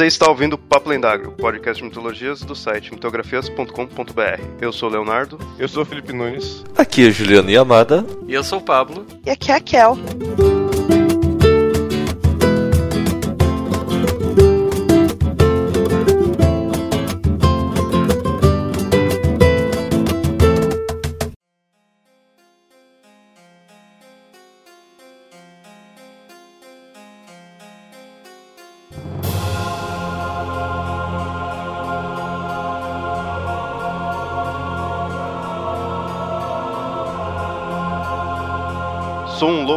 [0.00, 4.42] Você está ouvindo Papo Lendário, podcast de mitologias do site mitografias.com.br.
[4.58, 5.38] Eu sou o Leonardo.
[5.58, 6.64] Eu sou o Felipe Nunes.
[6.74, 8.02] Aqui é Juliano Yamada.
[8.26, 9.04] E eu sou o Pablo.
[9.26, 9.98] E aqui é a Kel.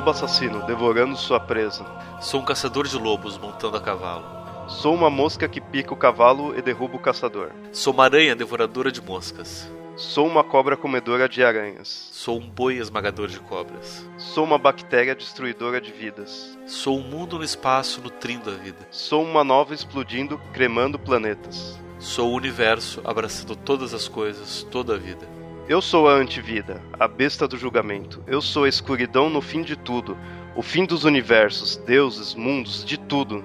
[0.03, 1.85] Lobo assassino, devorando sua presa.
[2.19, 4.25] Sou um caçador de lobos montando a cavalo.
[4.67, 7.51] Sou uma mosca que pica o cavalo e derruba o caçador.
[7.71, 9.71] Sou uma aranha devoradora de moscas.
[9.95, 12.09] Sou uma cobra comedora de aranhas.
[12.11, 14.05] Sou um boi esmagador de cobras.
[14.17, 16.57] Sou uma bactéria destruidora de vidas.
[16.65, 18.85] Sou um mundo no espaço nutrindo a vida.
[18.91, 21.79] Sou uma nova explodindo, cremando planetas.
[21.97, 25.32] Sou o universo abraçando todas as coisas, toda a vida.
[25.67, 28.21] Eu sou a antivida, a besta do julgamento.
[28.27, 30.17] Eu sou a escuridão no fim de tudo,
[30.57, 33.41] o fim dos universos, deuses, mundos, de tudo.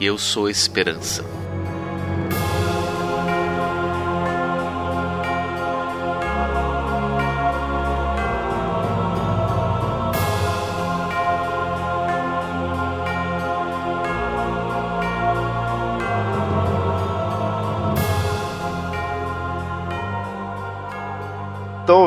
[0.00, 1.22] Eu sou a esperança.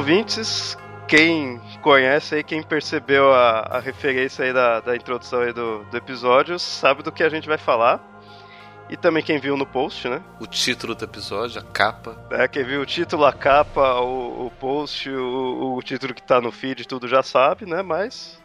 [0.05, 5.83] Ouvintes, quem conhece aí, quem percebeu a, a referência aí da, da introdução aí do,
[5.85, 7.99] do episódio, sabe do que a gente vai falar.
[8.87, 10.21] E também quem viu no post, né?
[10.39, 12.23] O título do episódio, a capa.
[12.29, 16.39] É, quem viu o título, a capa, o, o post, o, o título que tá
[16.39, 17.81] no feed, tudo já sabe, né?
[17.81, 18.39] Mas.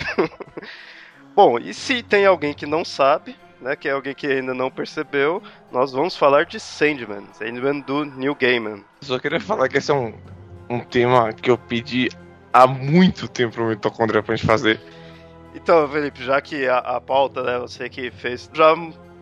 [1.32, 3.76] Bom, e se tem alguém que não sabe, né?
[3.76, 7.28] Que é alguém que ainda não percebeu, nós vamos falar de Sandman.
[7.34, 8.84] Sandman do Neil Gaiman.
[9.00, 10.12] Só queria falar que esse é um,
[10.68, 12.08] um tema que eu pedi
[12.52, 14.80] há muito tempo pro Mitocondria pra gente fazer.
[15.54, 18.74] Então, Felipe, já que a, a pauta, né, você que fez, já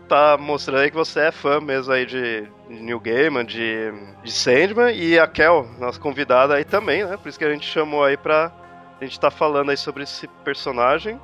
[0.07, 3.91] tá mostrando aí que você é fã mesmo aí de, New Gaiman, de,
[4.23, 7.67] de Sandman, e a Kel, nossa convidada aí também, né, por isso que a gente
[7.67, 8.51] chamou aí pra
[8.99, 11.19] a gente tá falando aí sobre esse personagem.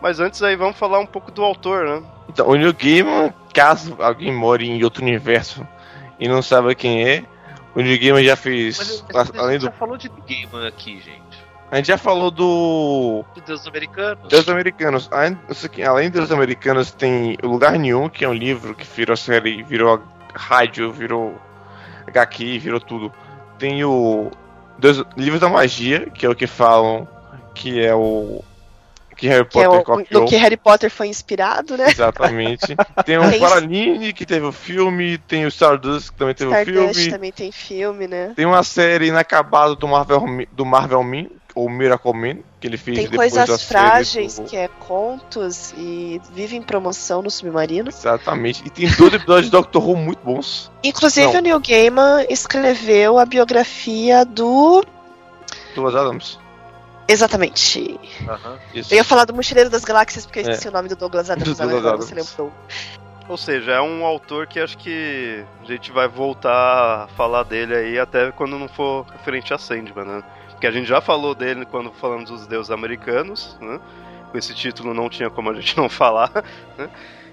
[0.00, 2.02] Mas antes aí, vamos falar um pouco do autor, né?
[2.28, 5.66] Então, o New Gaiman, caso alguém more em outro universo
[6.18, 7.24] e não saiba quem é,
[7.74, 9.66] o New Gaiman já fez, Mas a, além gente do...
[9.66, 11.42] já falou de Gaiman aqui, gente.
[11.70, 14.28] A gente já falou do Do Deus Americanos.
[14.28, 15.08] Deus Americanos.
[15.10, 15.38] Além
[15.86, 20.02] Além dos Americanos, tem O Lugar Nenhum, que é um livro que virou série, virou
[20.34, 21.40] rádio, virou
[22.06, 23.10] HQ, virou tudo.
[23.58, 24.30] Tem o
[24.78, 27.08] Deus, Livro da Magia, que é o que falam
[27.54, 28.44] que é o
[29.22, 30.22] que Harry Que é Potter o, copiou.
[30.22, 31.88] no que Harry Potter foi inspirado, né?
[31.90, 32.74] Exatamente.
[33.06, 36.54] Tem o Tem- Paraline, que teve o filme, tem o Stardust, que também teve o
[36.54, 37.10] Stardust filme.
[37.12, 38.32] também tem filme, né?
[38.34, 42.96] Tem uma série inacabada do Marvel, do Marvel Man, ou Miracle Man, que ele fez
[42.98, 47.90] Tem depois coisas frágeis, do- que é contos e vive em promoção no Submarino.
[47.90, 48.62] Exatamente.
[48.66, 50.70] E tem dois episódios de Doctor Who muito bons.
[50.82, 51.38] Inclusive, Não.
[51.38, 54.84] o Neil Gaiman escreveu a biografia do.
[55.76, 56.38] Duas Adams.
[57.08, 57.98] Exatamente.
[58.74, 58.92] Isso.
[58.92, 60.50] Eu ia falar do Mochileiro das Galáxias porque eu É.
[60.50, 62.30] esqueci o nome do Douglas Adams, Do agora Douglas você Adams.
[62.30, 62.52] lembrou.
[63.28, 67.74] Ou seja, é um autor que acho que a gente vai voltar a falar dele
[67.74, 70.22] aí até quando não for referente a Sandman, né?
[70.50, 73.80] Porque a gente já falou dele quando falamos dos deuses americanos, né?
[74.30, 76.30] Com esse título não tinha como a gente não falar,
[76.78, 76.88] né?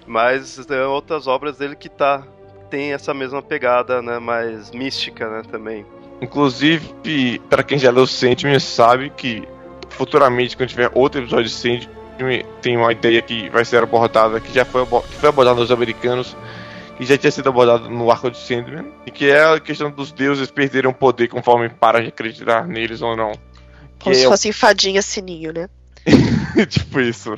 [0.06, 2.24] Mas tem outras obras dele que tá
[2.70, 5.84] tem essa mesma pegada, né, mais mística, né, também.
[6.22, 9.48] Inclusive, para quem já leu Sandman sabe que
[9.92, 14.54] futuramente, quando tiver outro episódio de Sandman, tem uma ideia que vai ser abordada, que
[14.54, 16.36] já foi, que foi abordada nos americanos,
[16.98, 20.12] que já tinha sido abordada no arco de Sandman, e que é a questão dos
[20.12, 23.32] deuses perderem o poder conforme param de acreditar neles ou não.
[23.32, 25.68] Que Como se é o- fosse fadinha sininho, né?
[26.70, 27.36] tipo isso.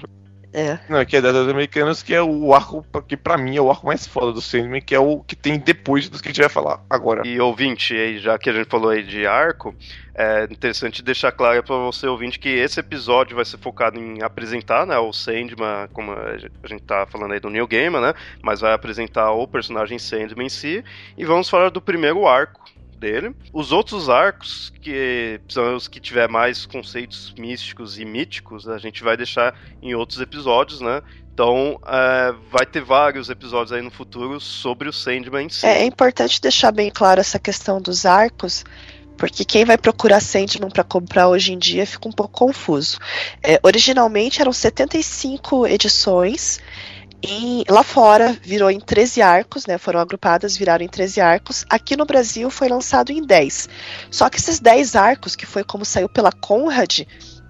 [0.54, 0.80] É.
[0.90, 3.88] Não, que é das americanas, que é o arco que pra mim é o arco
[3.88, 6.50] mais foda do Sandman, que é o que tem depois dos que a gente vai
[6.50, 7.26] falar agora.
[7.26, 9.74] E ouvinte, aí, já que a gente falou aí de arco,
[10.14, 14.86] é interessante deixar claro para você ouvinte que esse episódio vai ser focado em apresentar,
[14.86, 16.38] né, o Sandman, como a
[16.68, 20.50] gente tá falando aí do Neil Gaiman, né, mas vai apresentar o personagem Sandman em
[20.50, 20.84] si,
[21.18, 22.62] e vamos falar do primeiro arco
[23.02, 23.36] dele.
[23.52, 29.04] Os outros arcos, que são os que tiver mais conceitos místicos e míticos, a gente
[29.04, 31.02] vai deixar em outros episódios, né,
[31.34, 35.66] então, é, vai ter vários episódios aí no futuro sobre o Sandman em si.
[35.66, 38.66] É, é importante deixar bem claro essa questão dos arcos,
[39.18, 43.00] porque quem vai procurar Sandman para comprar hoje em dia fica um pouco confuso.
[43.42, 46.60] É, originalmente eram 75 edições
[47.24, 49.78] Em- lá fora virou em 13 arcos, né?
[49.78, 51.66] Foram agrupadas, viraram em 13 arcos.
[51.70, 53.70] Aqui no Brasil foi lançado em 10.
[54.10, 57.02] Só que esses 10 arcos, que foi como saiu pela Conrad,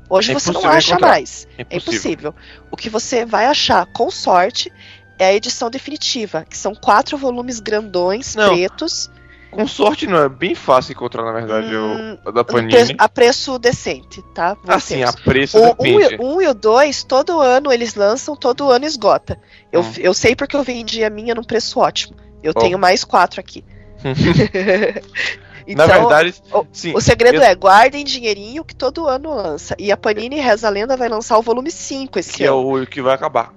[0.09, 1.07] hoje É você não acha encontrar.
[1.09, 1.47] mais.
[1.57, 2.31] É É impossível.
[2.31, 2.35] impossível.
[2.69, 4.71] O que você vai achar, com sorte,
[5.17, 8.49] é a edição definitiva, que são quatro volumes grandões, Não.
[8.53, 9.09] pretos,
[9.51, 12.95] Com sorte não é bem fácil encontrar, na verdade, Hum, o, o da um Panini.
[12.97, 14.55] a preço decente, tá?
[14.67, 15.25] Assim, a Voltemos.
[15.25, 16.15] preço O 1 depende.
[16.15, 19.37] e, um e o 2, todo ano eles lançam, todo ano esgota.
[19.71, 19.93] Eu, Hum.
[19.99, 22.15] eu sei porque eu vendi a minha num preço ótimo.
[22.41, 22.59] Eu Oh.
[22.59, 23.63] tenho mais quatro aqui.
[25.75, 26.93] na verdade, o- sim.
[26.95, 29.75] o segredo eu- é guardem dinheirinho que todo ano lança.
[29.77, 32.81] E a Panini Reza a Lenda vai lançar o volume 5 esse que é ano.
[32.81, 33.53] o que vai acabar.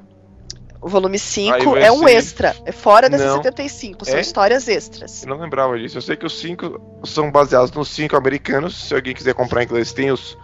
[0.84, 3.36] O volume Aí 5 vai é um ser- extra, é fora dessas Não.
[3.42, 4.20] 75, são É?
[4.20, 5.22] histórias extras.
[5.22, 5.96] Eu não lembrava disso.
[5.96, 8.88] Eu sei que os cinco são baseados nos cinco americanos.
[8.88, 10.36] Se alguém quiser comprar em inglês, tem os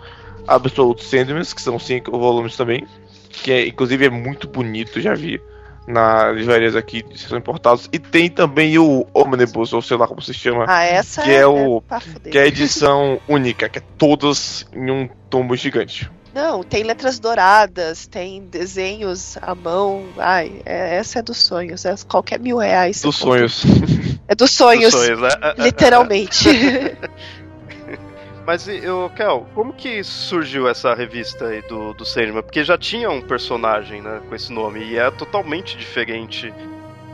[0.49, 2.87] Absolute Sandmans, que são cinco volumes também.
[3.29, 5.39] Que é, inclusive é muito bonito, já vi
[5.87, 7.89] nas livrarias aqui, são importados.
[7.93, 11.47] E tem também o Omnibus, ou sei lá como se chama, Ah, essa Que é
[11.47, 12.33] o- pra fuder.
[12.33, 16.11] que é a edição única, que é todas em um tombo gigante.
[16.33, 20.05] Não, tem letras douradas, tem desenhos à mão.
[20.17, 21.85] Ai, é- essa é dos sonhos.
[21.85, 23.03] É qualquer mil reais.
[23.03, 23.65] Dos sonhos.
[24.29, 25.29] É dos sonhos, Dos sonhos, né?
[25.59, 26.49] literalmente.
[28.47, 32.43] Mas, e, ô, Kel, como que surgiu essa revista aí do, do Sandman?
[32.43, 36.53] Porque já tinha um personagem, né, com esse nome, e é totalmente diferente.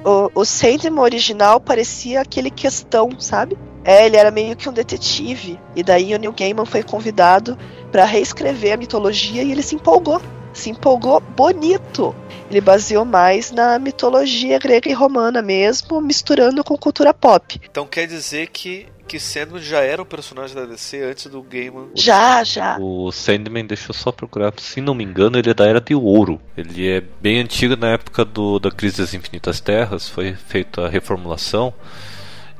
[0.04, 3.58] o, o Sandman original parecia aquele questão, sabe?
[3.86, 5.60] É, ele era meio que um detetive.
[5.76, 7.56] E daí o Neil Gaiman foi convidado
[7.92, 10.20] pra reescrever a mitologia e ele se empolgou.
[10.52, 12.12] Se empolgou bonito.
[12.50, 17.60] Ele baseou mais na mitologia grega e romana mesmo, misturando com cultura pop.
[17.62, 21.90] Então quer dizer que, que Sandman já era um personagem da DC antes do Gaiman.
[21.94, 22.78] Já, já.
[22.80, 25.94] O Sandman, deixa eu só procurar, se não me engano, ele é da Era de
[25.94, 26.40] Ouro.
[26.56, 30.88] Ele é bem antigo na época do, da Crise das Infinitas Terras, foi feita a
[30.88, 31.72] reformulação.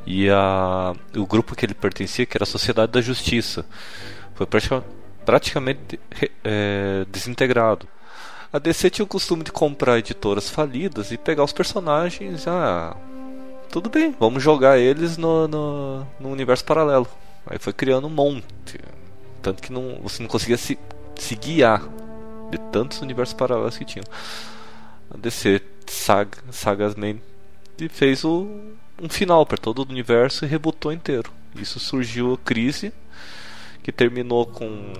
[0.06, 3.66] E a, o grupo que ele pertencia, que era a Sociedade da Justiça,
[4.34, 4.84] foi pratica-
[5.24, 5.98] praticamente
[6.44, 7.88] é, desintegrado.
[8.52, 12.46] A DC tinha o costume de comprar editoras falidas e pegar os personagens.
[12.46, 12.96] Ah,
[13.70, 17.08] tudo bem, vamos jogar eles no, no, no universo paralelo.
[17.46, 18.78] Aí foi criando um monte.
[19.42, 20.78] Tanto que não, você não conseguia se,
[21.16, 21.82] se guiar
[22.50, 24.06] de tantos universos paralelos que tinham.
[25.10, 27.22] A DC saga, sagasmente
[27.90, 28.48] fez o,
[29.00, 31.30] um final para todo o universo e rebutou inteiro.
[31.54, 32.92] Isso surgiu a crise
[33.82, 34.92] que terminou com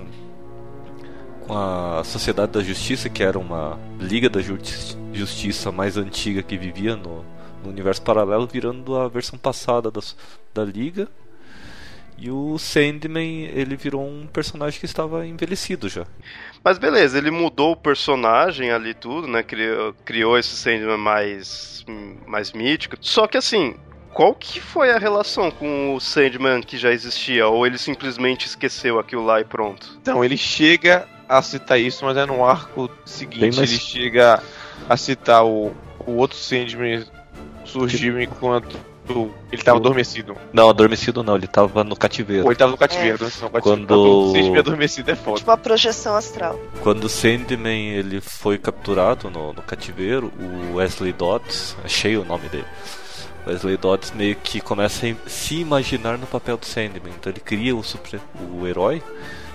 [1.45, 6.57] com a Sociedade da Justiça, que era uma Liga da Justi- Justiça mais antiga que
[6.57, 7.23] vivia no,
[7.63, 10.01] no universo paralelo, virando a versão passada da,
[10.53, 11.07] da Liga.
[12.17, 16.05] E o Sandman, ele virou um personagem que estava envelhecido já.
[16.67, 19.41] Mas beleza, ele mudou o personagem ali tudo, né?
[19.41, 21.85] Criou, criou esse Sandman mais,
[22.25, 22.97] mais mítico.
[22.99, 23.75] Só que assim,
[24.13, 27.47] qual que foi a relação com o Sandman que já existia?
[27.47, 29.97] Ou ele simplesmente esqueceu aquilo lá e pronto?
[30.01, 33.55] Então, ele chega a citar isso, mas é no arco seguinte.
[33.55, 34.43] mais- Ele chega
[34.89, 35.71] a citar o,
[36.05, 37.05] o outro Sandman
[37.63, 38.77] surgiu enquanto
[39.51, 40.35] ele tava O- adormecido.
[40.53, 42.43] Não, adormecido não, ele estava no cativeiro.
[42.45, 43.31] Ou ele tava no cativeiro, né?
[43.41, 45.37] Não, Quando- adormecido é foda.
[45.37, 46.59] Tipo uma projeção astral.
[46.81, 52.47] Quando o Sandman ele foi capturado no, no cativeiro, o Wesley Dodds, achei o nome
[52.49, 52.65] dele.
[53.45, 57.13] Wesley Dodds meio que começa a se imaginar no papel do Sandman.
[57.17, 58.19] Então ele cria o, super,
[58.51, 59.01] o herói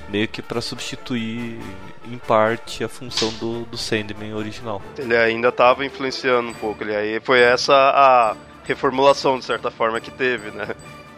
[0.08, 1.58] meio que para substituir
[2.06, 4.80] em parte a função do, do Sandman original.
[4.98, 6.84] Ele ainda estava influenciando um pouco.
[6.84, 10.68] Ele aí foi essa a reformulação, de certa forma, que teve, né?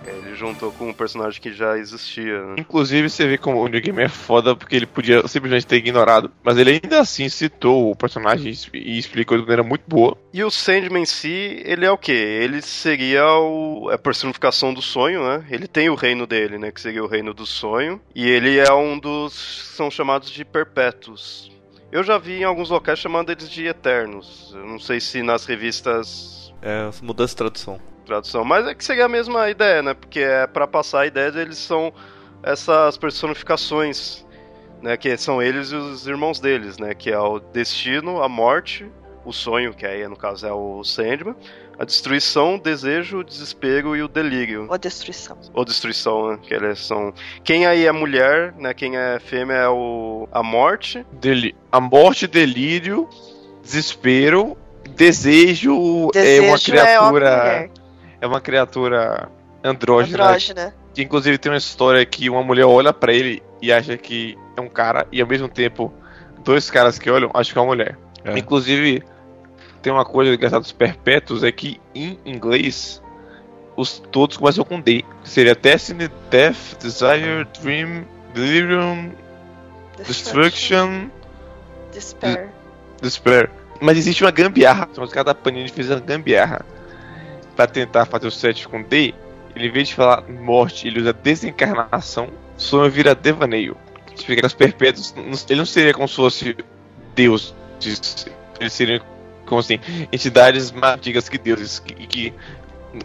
[0.07, 2.55] Ele juntou com um personagem que já existia, né?
[2.59, 6.31] Inclusive, você vê como o New Game é foda, porque ele podia simplesmente ter ignorado.
[6.43, 10.17] Mas ele ainda assim citou o personagem e explicou de maneira muito boa.
[10.33, 12.13] E o Sandman em si, ele é o quê?
[12.13, 15.45] Ele seria o, a personificação do sonho, né?
[15.51, 16.71] Ele tem o reino dele, né?
[16.71, 18.01] Que seria o reino do sonho.
[18.15, 19.73] E ele é um dos.
[19.75, 21.51] são chamados de perpétuos.
[21.91, 24.53] Eu já vi em alguns locais chamando eles de eternos.
[24.55, 27.79] Eu não sei se nas revistas É mudança de tradução.
[28.07, 29.93] tradução, mas é que seria a mesma ideia, né?
[29.93, 31.93] Porque é para passar a ideia de eles são
[32.43, 34.25] essas personificações,
[34.81, 34.97] né?
[34.97, 36.95] Que são eles e os irmãos deles, né?
[36.95, 38.91] Que é o destino, a morte,
[39.27, 41.37] o sonho, que aí no caso é o Sandman,
[41.79, 44.67] a destruição, o desejo, o desespero e o delírio.
[44.71, 45.37] Ou destruição.
[45.53, 46.39] Ou destruição, né?
[46.43, 47.13] Que eles são.
[47.43, 48.73] Quem aí é mulher, né?
[48.73, 51.05] Quem é fêmea é o a morte.
[51.13, 53.07] Deli a morte, delírio,
[53.63, 54.57] desespero,
[54.97, 57.37] desejo, é uma Desejo é homem e criatura.
[57.37, 57.71] mulher.
[58.21, 59.29] É uma criatura
[59.63, 60.25] andrógena.
[60.25, 60.75] Andrógena.
[60.95, 64.61] Que inclusive tem uma história que uma mulher olha pra ele e acha que é
[64.61, 65.93] um cara, e ao mesmo tempo,
[66.45, 67.99] dois caras que olham acham que é uma mulher.
[68.25, 68.39] É.
[68.39, 69.03] Inclusive,
[69.83, 73.03] tem uma coisa engraçada dos perpétuos é que em inglês
[73.77, 75.05] os todos começam com D.
[75.23, 79.11] Que seria Destiny, Death, Desire, Dream, Delirium,
[80.07, 81.09] Destruction,
[81.93, 82.49] Despair.
[83.03, 83.51] Despair.
[83.81, 84.89] Mas existe uma gambiarra.
[84.97, 86.65] Os caras da Panini uma gambiarra
[87.57, 89.15] pra tentar fazer o set com D.
[89.55, 92.29] Ele, em vez de falar morte, ele usa desencarnação.
[92.57, 93.77] Sonho vira devaneio.
[94.45, 95.13] Os perpétuos.
[95.15, 96.57] não- Ele não seria como se fosse
[97.15, 97.55] Deus.
[98.61, 99.01] Eles seriam
[99.47, 99.79] como assim,
[100.13, 101.79] entidades mais antigas que deuses.
[101.79, 102.35] Que, que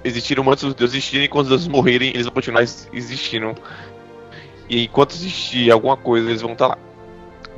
[0.03, 1.25] existiram antes dos deuses existirem.
[1.25, 3.55] E quando os deuses morrerem, eles vão continuar ex- existindo.
[4.69, 6.77] E enquanto existir alguma coisa, eles vão estar lá.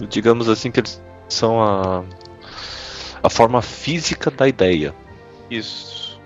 [0.10, 2.04] Digamos assim que eles são a,
[3.24, 4.94] a forma física da ideia.
[5.50, 6.20] Isso.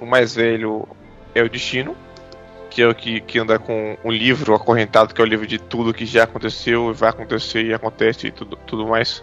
[0.00, 0.88] O mais velho
[1.34, 1.96] é o Destino,
[2.68, 5.58] que é o que, que anda com um livro acorrentado, que é o livro de
[5.58, 9.22] tudo que já aconteceu, vai acontecer e acontece e tudo, tudo mais.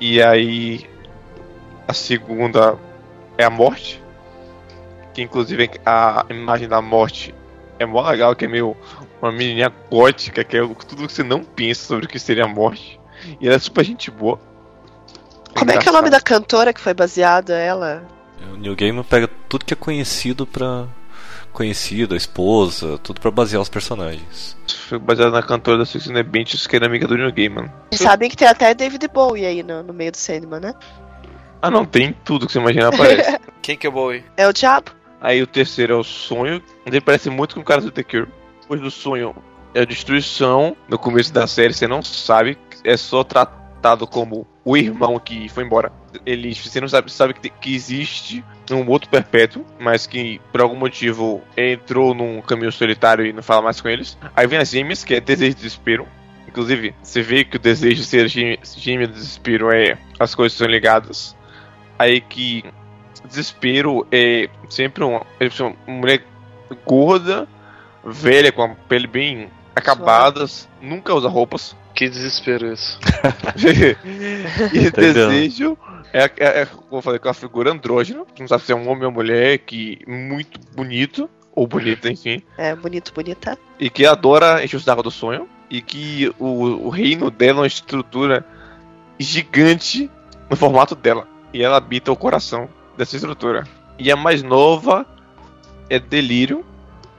[0.00, 0.88] E aí
[1.86, 2.78] a segunda
[3.36, 4.02] é a morte,
[5.12, 7.34] que inclusive a imagem da morte
[7.78, 8.76] é mó legal, que é meio
[9.20, 12.48] uma menininha gótica, que é tudo que você não pensa sobre o que seria a
[12.48, 13.00] morte.
[13.40, 14.38] E ela é super gente boa.
[15.60, 18.02] Como é que é o nome da cantora que foi baseada ela?
[18.50, 20.86] O New Game pega tudo que é conhecido pra.
[21.52, 24.56] Conhecido, a esposa, tudo pra basear os personagens.
[24.88, 27.68] Foi baseado na cantora da Suicide Benches, que era amiga do New Gaiman.
[27.90, 30.74] Vocês sabem que tem até David Bowie aí no, no meio do Sandman, né?
[31.60, 33.38] Ah, não, tem tudo que você imaginar aparece.
[33.60, 34.24] Quem que é Bowie?
[34.36, 34.92] É o diabo.
[35.20, 38.28] Aí o terceiro é o sonho, ele parece muito com o cara do The Cure.
[38.62, 39.34] Depois do sonho
[39.74, 40.76] é a destruição.
[40.88, 43.22] No começo da série você não sabe, é só
[43.80, 45.90] tratado como o irmão que foi embora.
[46.26, 50.76] Ele, você não sabe, sabe que, que existe um outro perpétuo, mas que por algum
[50.76, 54.16] motivo entrou num caminho solitário e não fala mais com eles.
[54.36, 56.06] Aí vem as gêmeas, que é desejo e desespero.
[56.46, 59.96] Inclusive, você vê que o desejo de ser gêmea gêmea e desespero é.
[60.18, 61.36] As coisas são ligadas.
[61.98, 62.64] Aí que
[63.24, 66.24] desespero é sempre uma, é uma mulher
[66.86, 67.48] gorda,
[68.04, 70.44] velha, com a pele bem acabada,
[70.80, 71.76] nunca usa roupas.
[71.94, 72.98] Que desespero isso.
[74.72, 75.30] e Tá entendendo.
[75.30, 75.78] desejo
[76.12, 78.88] é, é, é, como eu falei, com a figura andrógena, não sabe se é um
[78.88, 83.56] homem ou mulher, que muito bonito, ou bonita, enfim, É bonito, bonita.
[83.78, 87.60] e que adora encher o saco do sonho, e que o, o reino dela é
[87.62, 88.44] uma estrutura
[89.18, 90.10] gigante
[90.48, 93.64] no formato dela, e ela habita o coração dessa estrutura.
[93.98, 95.06] E a mais nova
[95.88, 96.64] é Delírio,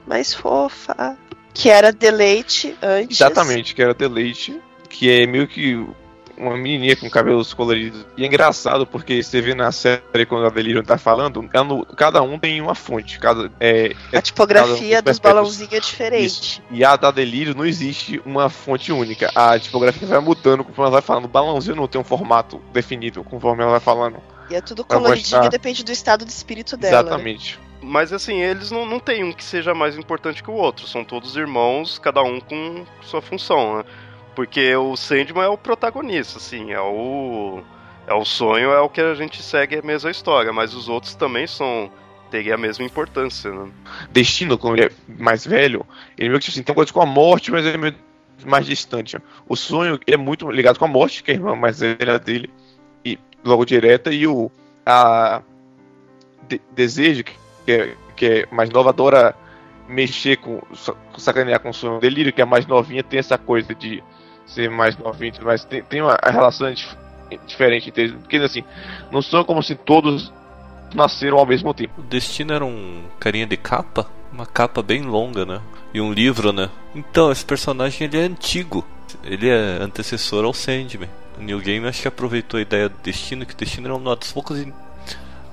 [0.06, 1.16] Mais fofa.
[1.54, 3.20] Que era deleite antes.
[3.20, 5.84] exatamente, que era Deleite, que é meio que
[6.36, 8.04] uma menininha com cabelos coloridos.
[8.16, 12.22] E é engraçado porque você vê na série quando a Delírio tá falando, no- cada
[12.22, 16.62] um tem uma fonte, cada é, é A tipografia um dos balãozinhos é diferente.
[16.70, 19.30] E a da Delírio não existe uma fonte única.
[19.34, 21.26] A tipografia vai mudando conforme ela vai falando.
[21.26, 24.16] O balãozinho não tem um formato definido conforme ela vai falando.
[24.50, 25.48] E é tudo coloridinho, mostrar.
[25.48, 27.02] depende do estado de espírito dela.
[27.04, 27.10] né?
[27.82, 30.86] Mas assim, eles não, não tem um que seja mais importante que o outro.
[30.86, 33.84] São todos irmãos, cada um com sua função, né?
[34.34, 37.60] Porque o Sandman é o protagonista, assim, é o.
[38.06, 41.14] É o sonho, é o que a gente segue a mesma história, mas os outros
[41.14, 41.90] também são.
[42.30, 43.70] teriam a mesma importância, né?
[44.10, 44.90] Destino, quando ele é
[45.22, 45.86] mais velho,
[46.16, 47.94] ele meio que assim, tem coisa com a morte, mas ele é meio
[48.44, 49.16] mais distante.
[49.48, 52.18] O sonho ele é muito ligado com a morte, que é a irmã mais velha
[52.18, 52.50] dele,
[53.04, 54.50] e logo direta, e o
[54.84, 55.42] a
[56.48, 57.32] de- desejo, que
[57.70, 59.34] é, que é mais nova, adora
[59.88, 62.00] mexer com, sa- sacanear com o sonho.
[62.00, 64.02] Delírio, que é mais novinha, tem essa coisa de
[64.46, 66.96] ser mais novinha, mais tem, tem uma relação dif-
[67.46, 68.64] diferente entre eles, porque assim,
[69.10, 70.32] não são como se todos
[70.94, 71.94] nasceram ao mesmo tempo.
[71.98, 75.60] O Destino era um carinha de capa, uma capa bem longa, né?
[75.94, 76.70] E um livro, né?
[76.94, 78.84] Então, esse personagem ele é antigo.
[79.24, 81.08] Ele é antecessor ao Sandman.
[81.38, 84.16] O New Game acho que aproveitou a ideia do Destino, que o Destino era uma
[84.16, 84.66] das poucas,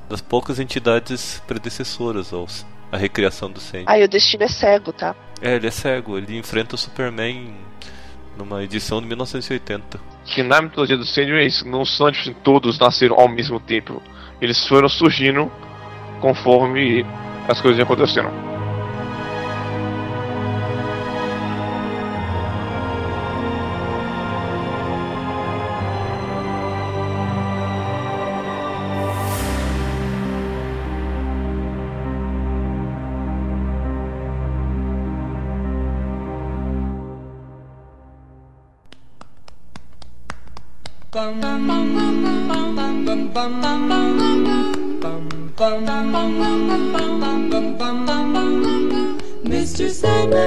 [0.09, 3.85] das poucas entidades predecessoras aos, à recriação do Sandman.
[3.87, 5.15] Aí o destino é cego, tá?
[5.41, 7.53] É, ele é cego, ele enfrenta o Superman
[8.35, 9.99] numa edição de 1980.
[10.25, 14.01] que na mitologia do Sandman eles não são tipo, todos nasceram ao mesmo tempo.
[14.41, 15.51] Eles foram surgindo
[16.21, 17.05] conforme
[17.47, 17.87] as coisas iam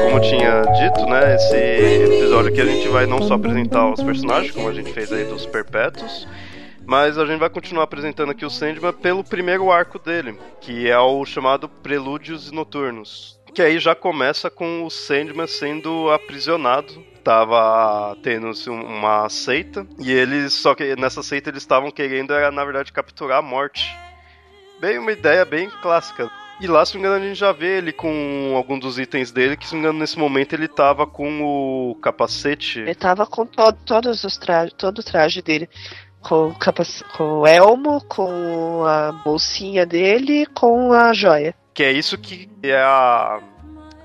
[0.08, 4.52] Como tinha dito, né, esse episódio aqui a gente vai não só apresentar os personagens,
[4.52, 6.26] como a gente fez aí dos Perpétuos,
[6.84, 10.98] Mas a gente vai continuar apresentando aqui o Sandman pelo primeiro arco dele, que é
[10.98, 13.40] o chamado Prelúdios Noturnos.
[13.54, 16.92] Que aí já começa com o Sandman sendo aprisionado.
[17.22, 22.50] Tava tendo assim, uma seita, e eles, só que nessa seita eles estavam querendo, era,
[22.50, 23.96] na verdade, capturar a morte.
[24.82, 26.28] Bem, uma ideia bem clássica.
[26.60, 29.30] E lá, se não me engano, a gente já vê ele com algum dos itens
[29.30, 32.80] dele, que se não me engano, nesse momento ele tava com o capacete.
[32.80, 35.70] Ele tava com to todos os trajes, todo o traje dele.
[36.20, 36.52] Com,
[37.16, 41.54] com o elmo, com a bolsinha dele com a joia.
[41.72, 43.40] Que é isso que é a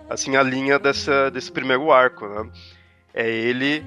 [0.08, 2.52] assim a linha dessa, desse primeiro arco, né?
[3.16, 3.84] É ele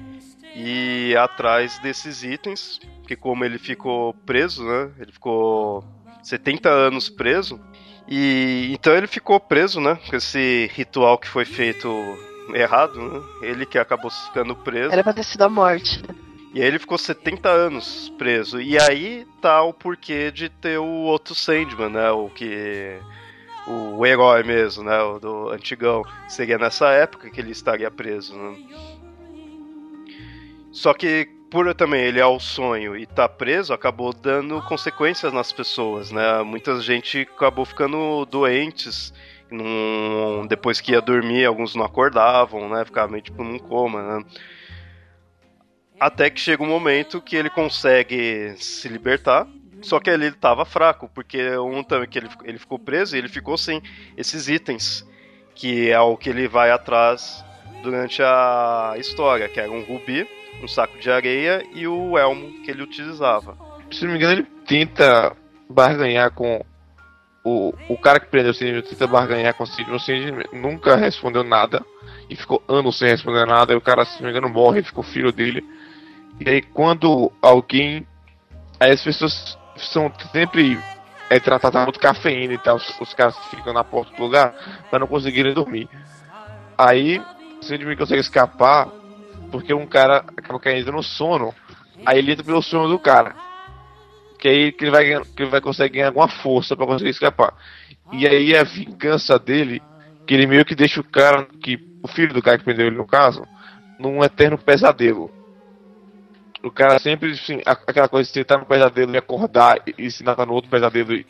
[0.53, 4.91] ir atrás desses itens, que como ele ficou preso, né?
[4.99, 5.85] Ele ficou
[6.23, 7.59] 70 anos preso.
[8.07, 9.97] E então ele ficou preso, né?
[10.09, 11.87] Com esse ritual que foi feito
[12.53, 13.21] errado, né?
[13.41, 14.91] Ele que acabou ficando preso.
[14.91, 16.15] Era pra ter sido a morte, né?
[16.53, 18.59] E aí ele ficou 70 anos preso.
[18.59, 22.11] E aí tá o porquê de ter o outro Sandman, né?
[22.11, 22.99] O que.
[23.67, 25.01] O herói mesmo, né?
[25.01, 26.03] O do antigão.
[26.27, 28.57] Seria nessa época que ele estaria preso, né?
[30.71, 35.51] Só que por também ele é o sonho e tá preso, acabou dando consequências nas
[35.51, 36.41] pessoas, né?
[36.43, 39.13] Muita gente acabou ficando doentes.
[39.51, 42.85] Num, depois que ia dormir, alguns não acordavam, né?
[42.85, 44.25] Ficavam meio tipo num coma, né?
[45.99, 49.45] Até que chega um momento que ele consegue se libertar.
[49.81, 53.27] Só que ele estava fraco, porque um também que ele, ele ficou preso e ele
[53.27, 53.81] ficou sem
[54.15, 55.05] esses itens,
[55.53, 57.43] que é o que ele vai atrás
[57.83, 60.25] durante a história, que era um rubi,
[60.61, 63.57] um saco de areia e o elmo que ele utilizava.
[63.91, 65.35] Se não me engano, ele tenta
[65.69, 66.63] barganhar com
[67.43, 70.95] o, o cara que prendeu o Sidney, tenta barganhar com o Sidney, o Sidney nunca
[70.95, 71.83] respondeu nada
[72.29, 73.73] e ficou anos sem responder nada.
[73.73, 75.65] E o cara, se não me engano, morre, ficou filho dele.
[76.39, 78.07] E aí quando alguém.
[78.79, 80.79] Aí as pessoas são sempre
[81.29, 84.53] é, tratadas muito cafeína e tal, os, os caras ficam na porta do lugar
[84.89, 85.87] para não conseguirem dormir.
[86.77, 87.19] Aí
[87.59, 88.89] o Sandman consegue escapar
[89.51, 91.53] porque um cara acaba caindo no sono.
[92.05, 93.35] Aí ele entra pelo sono do cara.
[94.39, 97.53] Que aí que ele vai, que ele vai conseguir ganhar alguma força para conseguir escapar.
[98.11, 99.81] E aí a vingança dele,
[100.25, 102.97] que ele meio que deixa o cara, que o filho do cara que prendeu ele
[102.97, 103.45] no caso,
[103.99, 105.29] num eterno pesadelo.
[106.63, 110.45] O cara sempre, assim, aquela coisa de você no pesadelo e acordar e se estar
[110.45, 111.23] no outro pesadelo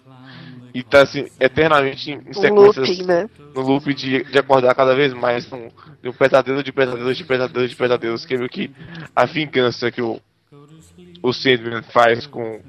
[0.73, 2.87] e tá assim, eternamente em, sequências.
[2.87, 3.29] Looping, né?
[3.53, 5.69] No loop de, de acordar cada vez mais num,
[6.03, 8.71] um pesadelo de pesadelos de pesadelos de pesadelos, que é meio que
[9.15, 10.19] a vingança que o,
[11.21, 12.61] o Sandman faz com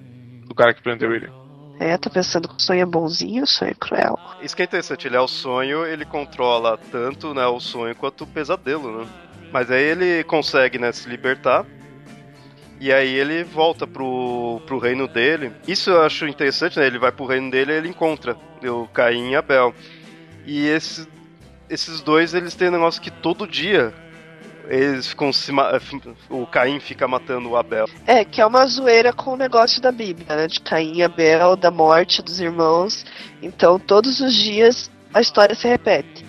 [0.51, 1.31] o cara que prendeu ele.
[1.81, 4.19] É, tô pensando que o sonho é bonzinho, o sonho é cruel.
[4.41, 8.25] Isso que é interessante, ele é o sonho, ele controla tanto né, o sonho quanto
[8.25, 9.09] o pesadelo, né?
[9.53, 11.67] Mas aí ele consegue né, se libertar
[12.83, 15.53] e aí ele volta pro, pro reino dele.
[15.68, 16.87] Isso eu acho interessante, né?
[16.88, 19.73] Ele vai pro reino dele e ele encontra o Caim e Abel.
[20.45, 21.07] E esse,
[21.71, 23.95] esses dois, eles têm um negócio que todo dia
[24.68, 25.53] eles ficam se
[26.29, 27.87] o Caim fica matando o Abel.
[28.05, 30.49] É, que é uma zoeira com o negócio da Bíblia, né?
[30.49, 33.07] De Caim e Abel, da morte dos irmãos.
[33.40, 36.27] Então, todos os dias a história se repete.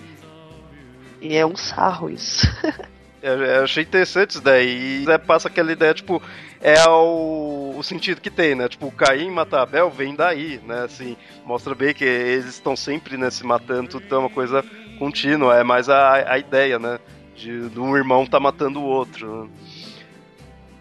[1.20, 2.46] E é um sarro isso.
[3.24, 5.02] Eu achei interessante isso daí.
[5.02, 6.22] E né, passa aquela ideia, tipo,
[6.60, 8.68] é o, o sentido que tem, né?
[8.68, 10.82] Tipo, o Caim matar Abel vem daí, né?
[10.84, 14.62] Assim, mostra bem que eles estão sempre né, se matando, tudo é uma coisa
[14.98, 15.56] contínua.
[15.56, 16.98] É mais a, a ideia, né?
[17.34, 19.44] De, de um irmão tá matando o outro.
[19.44, 19.50] Né?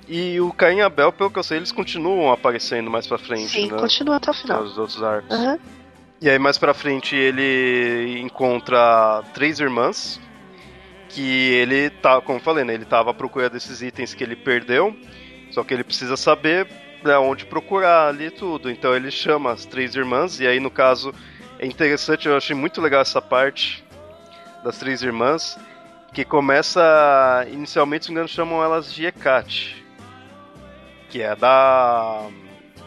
[0.10, 3.52] E o Caim e Abel, pelo que eu sei, eles continuam aparecendo mais pra frente.
[3.52, 3.78] Sim, né?
[3.78, 4.64] continua até o final.
[4.64, 5.34] Os outros arcos.
[5.34, 5.58] Uhum.
[6.22, 10.20] E aí mais pra frente ele encontra três irmãs
[11.14, 14.96] que ele tá, como falei, né, ele tava à procura desses itens que ele perdeu,
[15.52, 16.68] só que ele precisa saber
[17.04, 18.70] né, onde procurar ali tudo.
[18.70, 21.14] Então ele chama as três irmãs, e aí no caso
[21.60, 23.84] é interessante, eu achei muito legal essa parte
[24.64, 25.58] das três irmãs,
[26.14, 29.84] que começa, inicialmente, se não me engano, chamam elas de Hecate,
[31.10, 32.28] que é da,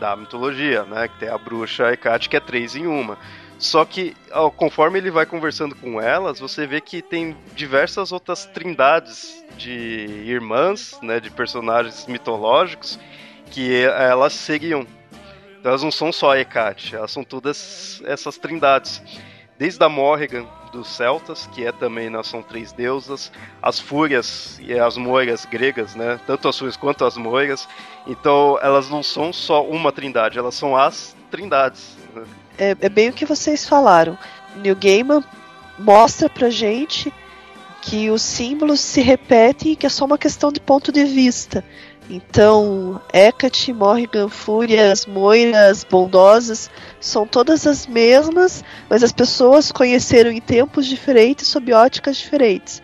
[0.00, 3.18] da mitologia, né, que tem a bruxa Hecate, que é três em uma.
[3.58, 4.14] Só que,
[4.56, 10.98] conforme ele vai conversando com elas, você vê que tem diversas outras trindades de irmãs,
[11.02, 12.98] né, de personagens mitológicos,
[13.50, 14.86] que elas seguiam.
[15.58, 19.02] Então elas não são só a Hecate, elas são todas essas trindades.
[19.58, 24.78] Desde a Morrigan dos celtas, que é também, nós são três deusas, as fúrias e
[24.78, 26.20] as moiras gregas, né?
[26.26, 27.66] Tanto as fúrias quanto as moiras.
[28.06, 31.96] Então elas não são só uma trindade, elas são as trindades.
[32.58, 34.18] É, é bem o que vocês falaram.
[34.56, 35.22] New Gaiman
[35.78, 37.12] mostra pra gente
[37.82, 41.64] que os símbolos se repetem e que é só uma questão de ponto de vista.
[42.08, 50.40] Então, Hecate, Morrigan, Fúrias, Moiras, Bondosas são todas as mesmas, mas as pessoas conheceram em
[50.40, 52.82] tempos diferentes, sob óticas diferentes.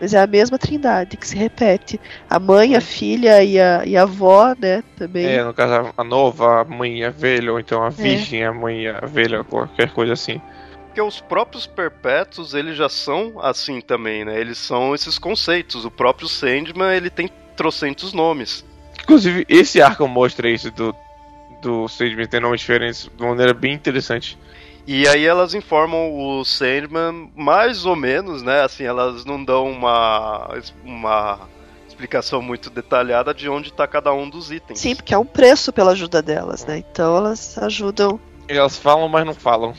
[0.00, 1.98] Mas é a mesma trindade que se repete.
[2.28, 4.82] A mãe, a filha e a, e a avó, né?
[4.96, 5.26] Também.
[5.26, 8.52] É, no caso, a nova, a mãe e a velha, ou então a virgem, a
[8.52, 10.40] mãe e a velha, qualquer coisa assim.
[10.86, 14.38] Porque os próprios perpétuos, eles já são assim também, né?
[14.38, 15.84] Eles são esses conceitos.
[15.84, 18.64] O próprio Sandman, ele tem trocentos nomes.
[19.02, 20.94] Inclusive, esse arco mostra isso do,
[21.62, 24.38] do Sandman ter nomes diferentes de uma maneira bem interessante.
[24.86, 28.62] E aí elas informam o Sandman mais ou menos, né?
[28.62, 30.48] Assim, elas não dão uma,
[30.84, 31.40] uma
[31.88, 34.78] explicação muito detalhada de onde está cada um dos itens.
[34.78, 36.78] Sim, porque é um preço pela ajuda delas, né?
[36.78, 38.20] Então elas ajudam.
[38.46, 39.74] Elas falam, mas não falam.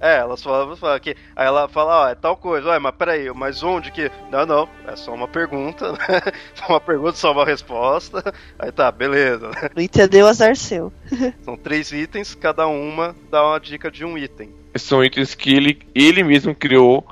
[0.00, 1.16] É, elas falam, falam que.
[1.34, 4.10] Aí ela fala, ó, é tal coisa, ué, mas peraí, mas onde que.
[4.30, 6.20] Não, não, é só uma pergunta, né?
[6.54, 8.22] Só uma pergunta, só uma resposta.
[8.58, 9.50] Aí tá, beleza.
[9.74, 10.92] Não entendeu, azar seu.
[11.42, 14.52] São três itens, cada uma dá uma dica de um item.
[14.76, 17.06] São itens que ele, ele mesmo criou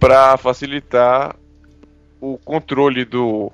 [0.00, 1.36] para facilitar
[2.20, 3.52] o controle do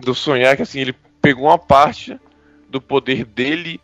[0.00, 2.20] do sonhar, que assim, ele pegou uma parte
[2.68, 3.80] do poder dele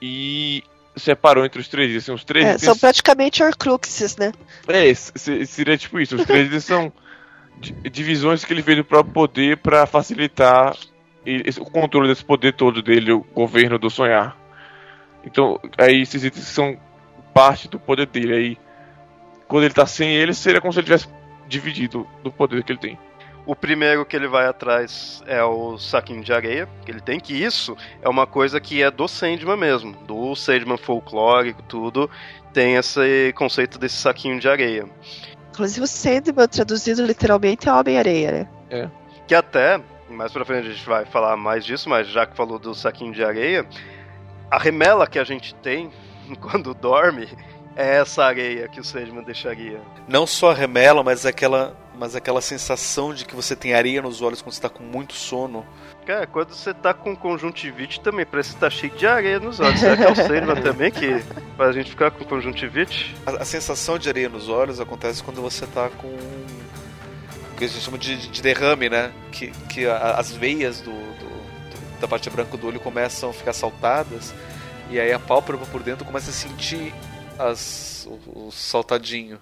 [0.00, 0.62] e
[0.96, 1.96] separou entre os três.
[1.96, 4.32] Assim, os três É, são praticamente Horcruxes, né?
[4.68, 6.16] É, se- seria tipo isso.
[6.16, 6.92] Os três são
[7.58, 10.76] di- divisões que ele fez do próprio poder para facilitar
[11.24, 14.36] esse- o controle desse poder todo dele, o governo do sonhar.
[15.24, 16.76] Então, aí esses itens são
[17.32, 18.34] parte do poder dele.
[18.34, 18.58] Aí,
[19.48, 21.08] quando ele tá sem ele, seria como se ele tivesse
[21.48, 22.98] dividido do poder que ele tem.
[23.44, 27.34] O primeiro que ele vai atrás é o saquinho de areia, que ele tem, que
[27.34, 32.08] isso é uma coisa que é do Sandman mesmo, do Sandman folclórico, tudo,
[32.52, 34.86] tem esse conceito desse saquinho de areia.
[35.50, 38.90] Inclusive o Sandman, traduzido literalmente, é Homem-Areia, né?
[39.26, 42.60] Que até, mais pra frente a gente vai falar mais disso, mas já que falou
[42.60, 43.66] do saquinho de areia,
[44.50, 45.90] a remela que a gente tem
[46.40, 47.28] quando dorme
[47.74, 49.80] é essa areia que o Sandman deixaria.
[50.06, 54.20] Não só a remela, mas aquela, mas aquela sensação de que você tem areia nos
[54.20, 55.64] olhos quando você tá com muito sono.
[56.04, 59.78] Cara, quando você tá com conjuntivite também, parece que tá cheio de areia nos olhos.
[59.78, 61.20] Será que é o Sandman também que
[61.56, 63.14] faz a gente ficar com conjuntivite?
[63.24, 67.68] A, a sensação de areia nos olhos acontece quando você tá com o que a
[67.68, 69.12] gente chama de, de derrame, né?
[69.30, 73.32] Que, que a- as veias do, do- do- da parte branca do olho começam a
[73.32, 74.34] ficar saltadas
[74.90, 76.92] e aí a pálpebra por dentro começa a sentir
[77.38, 79.38] as, o, o saltadinho.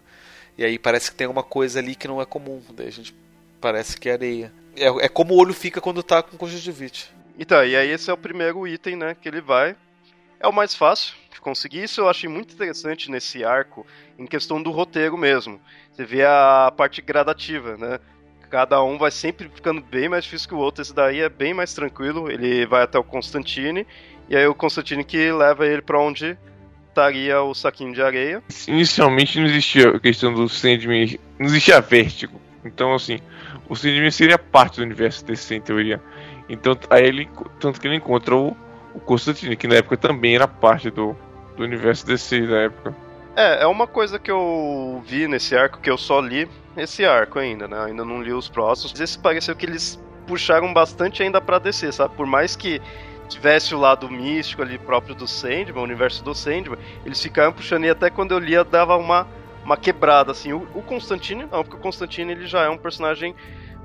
[0.61, 2.61] E aí parece que tem alguma coisa ali que não é comum.
[2.75, 3.15] Daí a gente
[3.63, 4.53] parece que é areia.
[4.77, 7.11] É, é como o olho fica quando tá com conjuntivite.
[7.39, 9.75] Então, e aí esse é o primeiro item, né, que ele vai.
[10.39, 11.85] É o mais fácil de conseguir.
[11.85, 13.87] Isso eu achei muito interessante nesse arco,
[14.19, 15.59] em questão do roteiro mesmo.
[15.93, 17.99] Você vê a parte gradativa, né?
[18.51, 20.83] Cada um vai sempre ficando bem mais difícil que o outro.
[20.83, 22.31] Esse daí é bem mais tranquilo.
[22.31, 23.87] Ele vai até o Constantine,
[24.29, 26.37] e aí o Constantine que leva ele pra onde
[27.01, 28.43] estaria o saquinho de areia.
[28.69, 32.39] Inicialmente não existia a questão do Sandman, não existia vértigo.
[32.65, 33.19] Então, assim,
[33.69, 36.01] o Sandman seria parte do universo DC, em teoria.
[36.49, 38.57] Então, aí ele, tanto que ele encontra o,
[38.95, 41.17] o Constantine, que na época também era parte do,
[41.57, 42.95] do universo DC da época.
[43.37, 47.39] É, é uma coisa que eu vi nesse arco, que eu só li esse arco
[47.39, 47.85] ainda, né?
[47.85, 49.01] Ainda não li os próximos.
[49.01, 52.15] Esse pareceu que eles puxaram bastante ainda pra descer, sabe?
[52.17, 52.81] Por mais que
[53.31, 57.85] tivesse o lado místico ali próprio do Sandman, o universo do Sandman, eles ficaram puxando
[57.85, 59.27] e até quando eu lia dava uma,
[59.65, 60.53] uma quebrada, assim.
[60.53, 63.35] O, o Constantine não, porque o Constantine ele já é um personagem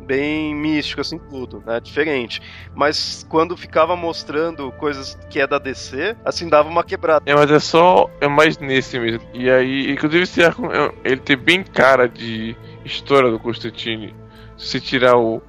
[0.01, 1.79] bem místico, assim, tudo, né?
[1.79, 2.41] Diferente.
[2.73, 7.23] Mas quando ficava mostrando coisas que é da DC, assim, dava uma quebrada.
[7.25, 8.09] É, mas é só.
[8.21, 9.27] É mais nesse mesmo.
[9.33, 14.13] E aí, inclusive, esse arco, é- ele tem bem cara de história do Constantine.
[14.57, 15.41] Se tirar o,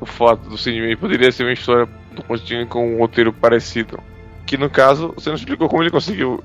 [0.00, 1.88] o fato do Sandman, poderia ser uma história
[2.20, 3.98] do Constantine com um roteiro parecido.
[4.46, 6.42] Que no caso, você não explicou como ele conseguiu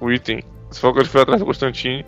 [0.00, 0.42] o item.
[0.70, 2.04] Você falou que ele foi atrás do Constantine.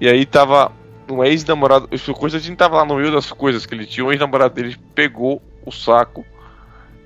[0.00, 0.72] E aí tava
[1.10, 1.88] um ex-namorado.
[1.92, 4.04] O Constantine tava lá no meio das coisas que ele tinha.
[4.04, 6.24] Um ex-namorado dele pegou o saco.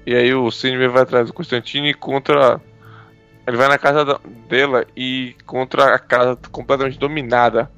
[0.07, 2.61] E aí o Sandman vai atrás do Constantine contra.
[3.47, 7.71] Ele vai na casa dela e contra a casa completamente dominada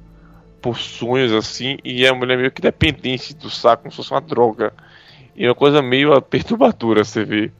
[0.61, 1.77] por sonhos assim.
[1.83, 4.73] E a mulher meio que dependente do saco, como se fosse uma droga.
[5.35, 7.51] E é uma coisa meio perturbadora, você vê.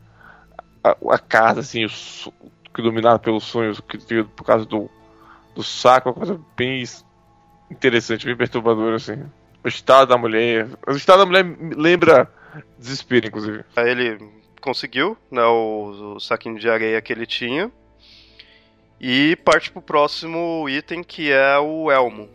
[0.84, 1.86] A, a casa, assim,
[2.74, 4.90] que dominada pelos sonhos, que por causa do,
[5.56, 6.84] do saco, uma coisa bem
[7.70, 9.24] interessante, bem perturbadora, assim.
[9.64, 10.68] O estado da mulher.
[10.88, 11.46] O estado da mulher
[11.78, 12.32] lembra
[12.78, 13.64] desespero, inclusive.
[13.76, 14.18] Aí ele
[14.60, 17.72] conseguiu, né, o, o saquinho de areia que ele tinha.
[19.00, 22.30] E parte pro próximo item que é o elmo.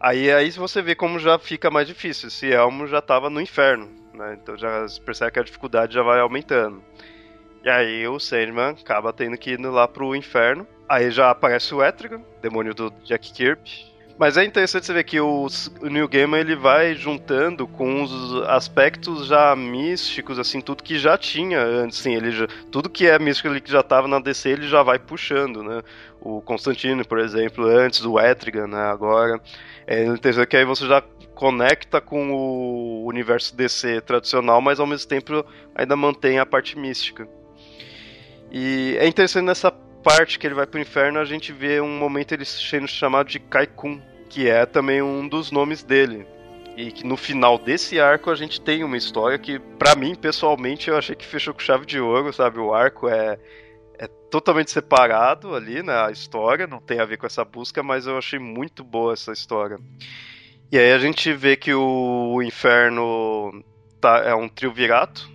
[0.00, 2.28] Aí aí você vê como já fica mais difícil.
[2.28, 4.38] Esse elmo já tava no inferno, né?
[4.42, 6.82] Então já se percebe que a dificuldade já vai aumentando.
[7.64, 10.66] E aí o Sandman acaba tendo que ir lá pro inferno.
[10.88, 13.87] Aí já aparece o Etrigan, demônio do Jack Kirby.
[14.18, 15.46] Mas é interessante você ver que o,
[15.82, 21.62] New Gaiman ele vai juntando com os aspectos já místicos, assim, tudo que já tinha
[21.62, 24.66] antes, assim, ele já, tudo que é místico ali que já estava na DC, ele
[24.66, 25.82] já vai puxando, né?
[26.20, 29.40] O Constantino, por exemplo, antes, o Etrigan, né, agora.
[29.86, 31.00] É interessante que aí você já
[31.36, 37.28] conecta com o universo DC tradicional, mas ao mesmo tempo ainda mantém a parte mística.
[38.50, 39.70] E é interessante nessa
[40.02, 43.38] parte que ele vai pro inferno, a gente vê um momento ele sendo chamado de
[43.38, 46.26] Kaikun, que é também um dos nomes dele.
[46.76, 50.88] E que no final desse arco a gente tem uma história que, para mim, pessoalmente,
[50.88, 52.58] eu achei que fechou com chave de ouro, sabe?
[52.58, 53.36] O arco é,
[53.98, 56.06] é totalmente separado ali, né?
[56.06, 59.32] A história não tem a ver com essa busca, mas eu achei muito boa essa
[59.32, 59.76] história.
[60.70, 63.64] E aí a gente vê que o inferno
[64.00, 65.28] tá, é um triunvirato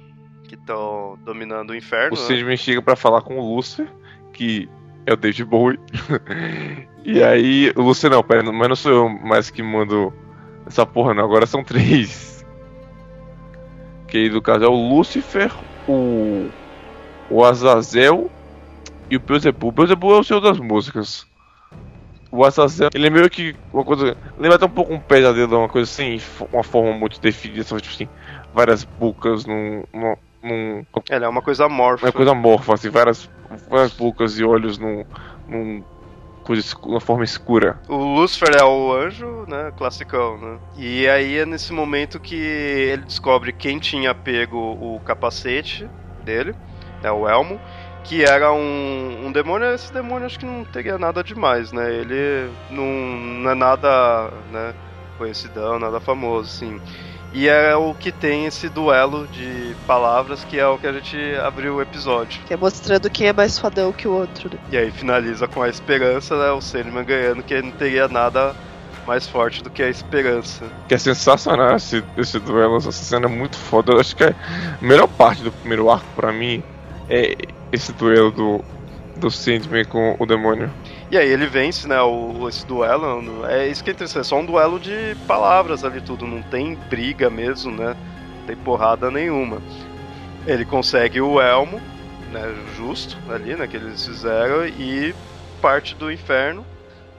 [0.47, 2.13] que estão dominando o inferno.
[2.13, 2.57] O Sandman né?
[2.57, 3.89] chega para falar com o Lúcifer
[4.33, 4.67] que
[5.05, 5.79] é o David Bowie.
[7.03, 10.13] e aí, o Luciano, não, pera, mas não sou eu mais que mando
[10.65, 11.23] essa porra, não.
[11.23, 12.45] Agora são três.
[14.07, 15.51] Que aí, no caso, é o Lucifer,
[15.87, 16.49] o.
[17.29, 18.29] O Azazel
[19.09, 19.69] e o Beelzebub.
[19.69, 21.25] O Beelzebub é o senhor das músicas.
[22.31, 24.15] O Azazel, ele é meio que uma coisa.
[24.37, 26.19] Lembra até um pouco um pesadelo, uma coisa assim,
[26.51, 28.07] uma forma muito definida, tipo assim,
[28.53, 29.83] várias bocas num.
[29.93, 30.85] num, num...
[31.09, 32.05] Ela é uma coisa amorfa.
[32.05, 33.29] Uma coisa amorfa, assim, várias
[33.69, 35.05] várias bocas e olhos num,
[35.47, 35.83] num
[36.83, 37.79] uma forma escura.
[37.87, 40.57] O Lucifer é o anjo, né, classicão, né?
[40.77, 45.89] E aí é nesse momento que ele descobre quem tinha pego o capacete
[46.23, 46.55] dele,
[47.01, 47.59] é o Elmo,
[48.03, 49.73] que era um, um demônio.
[49.73, 51.93] Esse demônio acho que não teria nada demais, né?
[51.93, 54.73] Ele não, não é nada, né,
[55.17, 56.81] conhecidão, nada famoso, assim.
[57.33, 61.17] E é o que tem esse duelo de palavras que é o que a gente
[61.43, 62.41] abriu o episódio.
[62.45, 64.59] Que é mostrando quem é mais fodão que o outro, né?
[64.71, 66.51] E aí finaliza com a esperança, né?
[66.51, 68.55] O Sandman ganhando, que não teria nada
[69.07, 70.65] mais forte do que a esperança.
[70.87, 73.93] Que é sensacional esse, esse duelo, essa cena é muito foda.
[73.93, 76.63] Eu acho que é a melhor parte do primeiro arco para mim
[77.09, 77.35] é
[77.71, 78.63] esse duelo do,
[79.17, 80.71] do Sandman com o demônio.
[81.13, 83.45] E aí ele vence, né, o, esse duelo.
[83.45, 86.73] É isso que é interessante, é só um duelo de palavras ali tudo, não tem
[86.73, 87.95] briga mesmo, né?
[88.39, 89.61] Não tem porrada nenhuma.
[90.47, 91.79] Ele consegue o elmo,
[92.31, 95.13] né, justo ali, né, que eles fizeram, e
[95.61, 96.65] parte do inferno.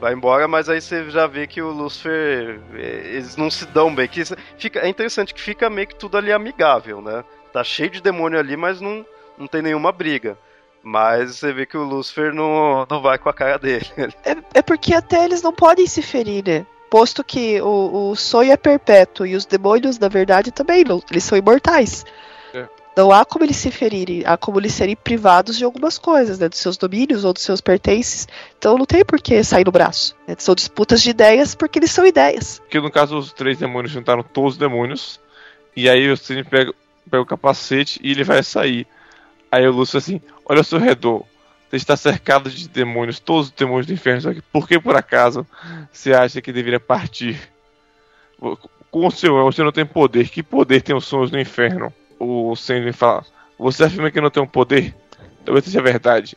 [0.01, 3.95] Vai embora, mas aí você já vê que o Lucifer, é, eles não se dão
[3.95, 4.09] bem.
[4.09, 4.25] Que
[4.59, 7.23] fica, é interessante que fica meio que tudo ali amigável, né?
[7.53, 9.07] Tá cheio de demônio ali, mas não,
[9.39, 10.37] não tem nenhuma briga.
[10.85, 13.87] Mas você vê que o Lucifer não, não vai com a cara dele.
[14.23, 16.67] É, é porque até eles não podem se ferir, né?
[16.91, 21.03] Posto que o, o sonho é perpétuo e os demônios, na verdade, também não.
[21.11, 22.05] Eles são imortais.
[22.53, 22.69] É.
[22.95, 26.51] Não há como eles se ferirem, há como eles serem privados de algumas coisas, né?
[26.51, 28.29] Dos seus domínios ou dos seus pertences.
[28.59, 30.15] Então não tem por que sair no braço.
[30.29, 30.37] Né?
[30.39, 32.61] São disputas de ideias porque eles são ideias.
[32.69, 35.19] Que no caso os três demônios juntaram todos os demônios.
[35.75, 36.75] E aí o Cine pega,
[37.11, 38.87] pega o capacete e ele vai sair.
[39.51, 41.25] Aí o Lúcio assim, olha ao seu redor.
[41.69, 44.31] Você está cercado de demônios, todos os demônios do inferno.
[44.31, 44.43] Aqui.
[44.43, 45.47] Por que por acaso
[45.93, 47.39] você acha que deveria partir?
[48.91, 50.29] Com o seu você não tem poder.
[50.29, 51.93] Que poder tem os sonhos do inferno?
[52.19, 53.25] O Sandman fala.
[53.59, 54.95] Você afirma que não tem um poder?
[55.45, 56.37] Talvez seja verdade.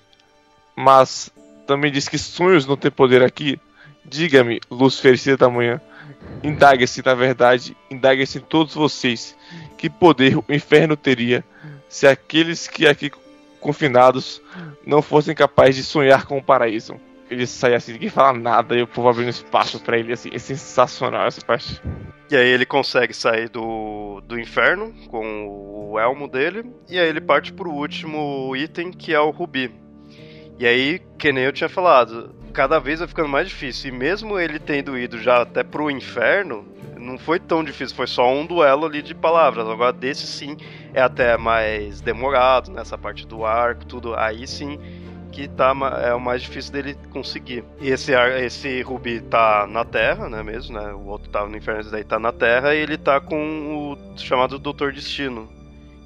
[0.76, 1.32] Mas
[1.68, 3.60] também diz que sonhos não têm poder aqui.
[4.04, 5.82] Diga-me, luz felicida da manhã.
[6.42, 9.36] Indague-se na verdade, indague-se em todos vocês.
[9.78, 11.44] Que poder o inferno teria
[11.90, 13.12] se aqueles que aqui
[13.60, 14.42] confinados
[14.86, 16.96] não fossem capazes de sonhar com o paraíso.
[17.30, 20.40] Ele sai assim, ninguém fala nada e o povo abrindo espaço para ele, assim, é
[20.40, 21.82] sensacional essa parte.
[22.32, 27.20] E aí ele consegue sair do, do inferno com o elmo dele, e aí ele
[27.20, 29.74] parte pro último item, que é o rubi.
[30.60, 34.40] E aí, que nem eu tinha falado, cada vez vai ficando mais difícil, e mesmo
[34.40, 36.66] ele tendo ido já até pro inferno,
[36.98, 39.68] não foi tão difícil, foi só um duelo ali de palavras.
[39.68, 40.58] Agora, desse sim
[40.94, 44.16] é até mais demorado, nessa parte do arco, tudo.
[44.16, 44.80] Aí sim
[45.32, 47.64] que tá, é o mais difícil dele conseguir.
[47.80, 50.92] E esse, esse Rubi tá na Terra, né, mesmo, né?
[50.94, 54.20] O outro tá no inferno, esse daí tá na Terra, e ele tá com o
[54.20, 55.48] chamado Doutor Destino.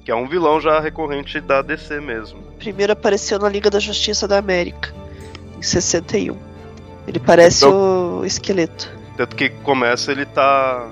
[0.04, 2.42] Que é um vilão já recorrente da DC mesmo.
[2.58, 4.92] Primeiro apareceu na Liga da Justiça da América,
[5.62, 6.36] em 61.
[7.06, 8.20] Ele parece então...
[8.20, 8.92] o esqueleto.
[9.16, 10.88] Tanto que começa ele tá.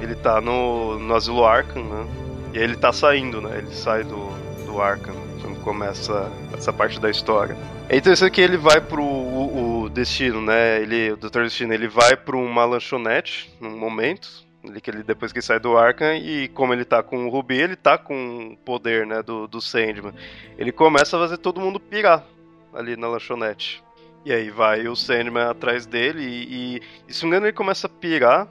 [0.00, 2.06] Ele tá no, no Asilo Arkham, né?
[2.52, 3.58] E aí ele tá saindo, né?
[3.58, 4.28] Ele sai do,
[4.66, 7.56] do Arkham quando começa essa parte da história.
[7.88, 10.82] É interessante que ele vai pro o, o Destino, né?
[10.82, 11.42] Ele, o Dr.
[11.42, 14.28] Destino, ele vai pra uma lanchonete num momento.
[14.64, 17.60] Ele, que ele, depois que sai do Arkham e como ele tá com o Rubi,
[17.60, 20.14] ele tá com o poder, né, do, do Sandman.
[20.56, 22.24] Ele começa a fazer todo mundo pirar
[22.72, 23.81] ali na lanchonete.
[24.24, 27.86] E aí vai o Sandman atrás dele e, e, se não me engano ele começa
[27.86, 28.46] a pirar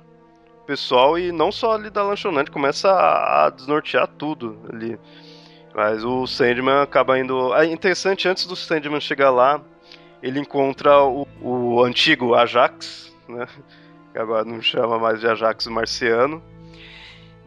[0.61, 4.99] o pessoal e não só ali da lanchonete, começa a, a desnortear tudo ali.
[5.73, 7.55] Mas o Sandman acaba indo...
[7.55, 9.61] É interessante, antes do Sandman chegar lá,
[10.21, 13.47] ele encontra o, o antigo Ajax, né?
[14.11, 16.43] que agora não chama mais de Ajax marciano.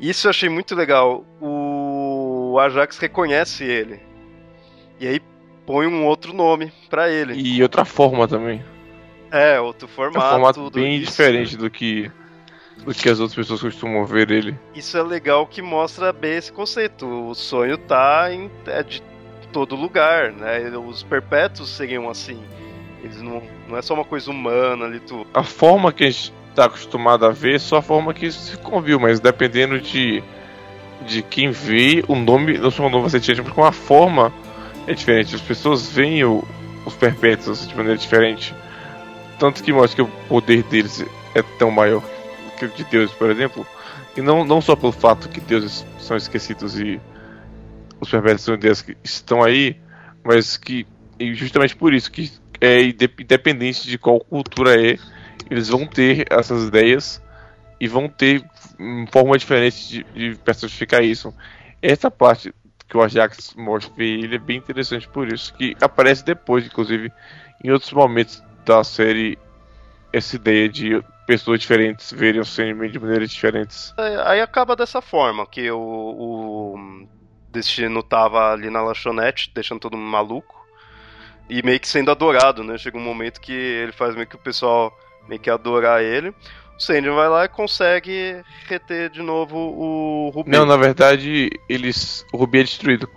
[0.00, 1.24] Isso eu achei muito legal.
[1.40, 4.00] O Ajax reconhece ele.
[4.98, 5.20] E aí
[5.66, 7.34] põe um outro nome para ele.
[7.34, 8.62] E outra forma também.
[9.30, 10.26] É, outro formato.
[10.26, 11.10] Um formato bem isso.
[11.10, 12.10] diferente do que
[12.84, 14.58] do que as outras pessoas costumam ver ele.
[14.74, 17.06] Isso é legal que mostra bem esse conceito.
[17.06, 19.02] O sonho tá em, é de
[19.52, 20.60] todo lugar, né?
[20.76, 22.42] Os perpétuos seriam assim.
[23.02, 25.26] Eles não, não é só uma coisa humana ali tudo.
[25.32, 28.98] A forma que a gente tá acostumado a ver, só a forma que se conviu,
[28.98, 30.22] mas dependendo de
[31.06, 34.32] de quem vê, o nome o nome vai ser diferente, porque uma forma
[34.86, 35.34] é diferente.
[35.34, 36.46] As pessoas veem o,
[36.84, 38.54] os perpétuos de maneira diferente.
[39.38, 42.02] Tanto que mostra que o poder deles é tão maior
[42.58, 43.66] que o de Deus, por exemplo.
[44.16, 47.00] E não, não só pelo fato que deuses são esquecidos e
[48.00, 49.76] os perpétuos são deuses que estão aí,
[50.22, 50.86] mas que
[51.32, 54.96] justamente por isso que é independente de qual cultura é
[55.50, 57.20] eles vão ter essas ideias
[57.80, 58.44] e vão ter
[59.10, 61.34] forma diferente de, de personificar isso.
[61.82, 62.54] Essa parte
[62.88, 67.12] que o Ajax mostra ele é bem interessante por isso, que aparece depois, inclusive,
[67.62, 69.38] em outros momentos da série,
[70.12, 73.94] essa ideia de pessoas diferentes verem o Sandman de maneiras diferentes.
[73.98, 77.08] É, aí acaba dessa forma, que o, o
[77.50, 80.64] Destino tava ali na lanchonete, deixando todo mundo maluco,
[81.48, 82.78] e meio que sendo adorado, né?
[82.78, 84.92] Chega um momento que ele faz meio que o pessoal
[85.28, 86.34] meio que adorar ele.
[86.78, 90.50] O Sandy vai lá e consegue reter de novo o Rubi.
[90.50, 92.26] Não, na verdade, eles.
[92.32, 93.08] O Rubi é destruído.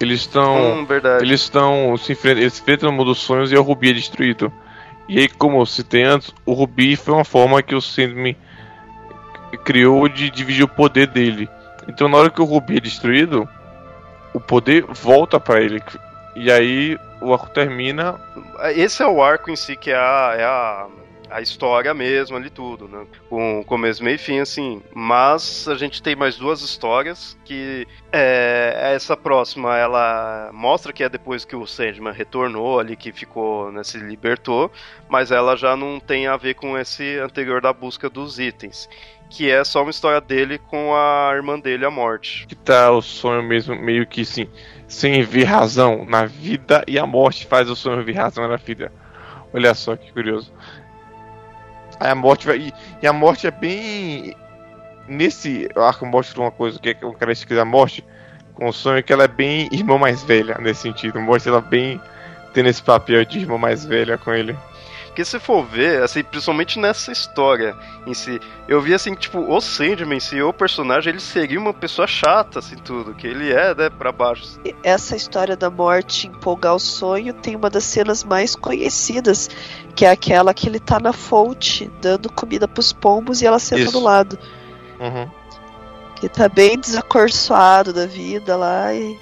[0.00, 0.80] Eles estão.
[0.80, 1.24] Hum, verdade.
[1.24, 1.96] Eles estão.
[1.96, 4.52] Se enfrentam, eles se enfrentam no mundo dos sonhos e o Rubi é destruído.
[5.08, 8.36] E aí, como eu citei antes, o Rubi foi uma forma que o Sandman
[9.64, 11.48] criou de dividir o poder dele.
[11.88, 13.48] Então, na hora que o Rubi é destruído,
[14.34, 15.82] o poder volta para ele.
[16.36, 18.20] E aí o arco termina.
[18.74, 20.86] Esse é o arco em si que é a, é a
[21.30, 23.06] a história mesmo ali tudo, né?
[23.28, 24.82] Com começo, meio e fim, assim.
[24.94, 31.08] Mas a gente tem mais duas histórias que é, essa próxima, ela mostra que é
[31.08, 34.70] depois que o Sandman retornou ali, que ficou, né, se libertou,
[35.08, 38.88] mas ela já não tem a ver com esse anterior da busca dos itens.
[39.30, 42.46] Que é só uma história dele com a irmã dele, a morte.
[42.46, 44.48] Que tá o sonho mesmo, meio que sim,
[44.86, 48.90] sem ver razão na vida e a morte faz o sonho ver razão na vida.
[49.52, 50.52] Olha só que curioso.
[52.00, 52.58] Aí a morte vai.
[52.58, 54.34] E, e a morte é bem.
[55.06, 58.04] Nesse arco mostra uma coisa que é o característica da morte
[58.54, 61.20] com o sonho que ela é bem irmã mais velha nesse sentido.
[61.20, 62.00] Mostra ela bem
[62.52, 64.56] tendo esse papel de irmã mais velha com ele.
[65.18, 67.76] Porque se for ver, assim, principalmente nessa história
[68.06, 71.74] em si, eu vi assim, tipo, o Sandman em si, o personagem, ele seria uma
[71.74, 74.60] pessoa chata, assim, tudo, que ele é, né, pra baixo.
[74.80, 79.50] Essa história da morte empolgar o sonho tem uma das cenas mais conhecidas,
[79.96, 83.82] que é aquela que ele tá na fonte, dando comida pros pombos e ela senta
[83.82, 83.92] Isso.
[83.94, 84.38] do lado.
[85.00, 85.28] Uhum.
[86.14, 89.18] Que tá bem desacorçoado da vida lá e,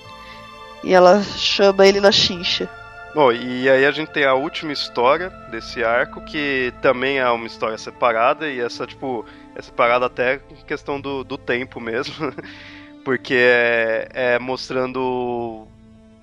[0.84, 2.68] e ela chama ele na chincha.
[3.16, 7.46] Bom, e aí a gente tem a última história desse arco, que também é uma
[7.46, 9.24] história separada, e essa, tipo,
[9.54, 12.30] é separada até em questão do, do tempo mesmo,
[13.02, 15.66] porque é, é mostrando.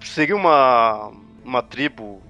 [0.01, 1.11] Seria uma,
[1.43, 2.21] uma tribo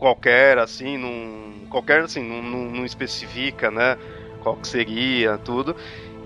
[0.00, 3.96] qualquer, assim, num, qualquer, assim, não, especifica, né,
[4.42, 5.76] qual que seria, tudo.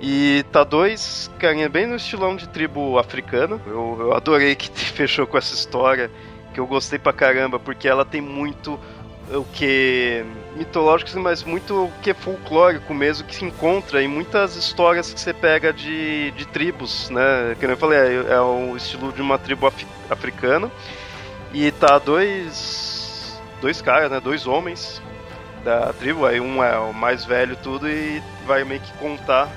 [0.01, 3.61] E tá dois carinha bem no estilão de tribo africana.
[3.67, 6.11] Eu, eu adorei que fechou com essa história
[6.59, 8.81] que eu gostei pra caramba, porque ela tem muito
[9.31, 10.25] o que
[10.57, 15.21] mitológico, mas muito o que é folclórico mesmo, que se encontra em muitas histórias que
[15.21, 17.55] você pega de, de tribos, né?
[17.61, 20.69] Que eu falei, é, é o estilo de uma tribo af africana.
[21.55, 24.19] E tá dois dois caras, né?
[24.19, 25.01] Dois homens
[25.63, 29.49] da tribo, aí um é o mais velho tudo e vai meio que contar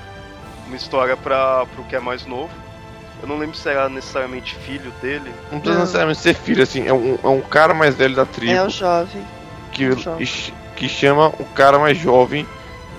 [0.68, 2.61] uma história para pro que é mais novo.
[3.22, 5.32] Eu não lembro se era necessariamente filho dele.
[5.50, 5.80] Não precisa não.
[5.80, 8.52] necessariamente ser filho, assim, é um, é um cara mais velho da tribo.
[8.52, 9.24] É o jovem.
[9.70, 10.28] Que, é jovem.
[10.76, 12.46] que chama o cara mais jovem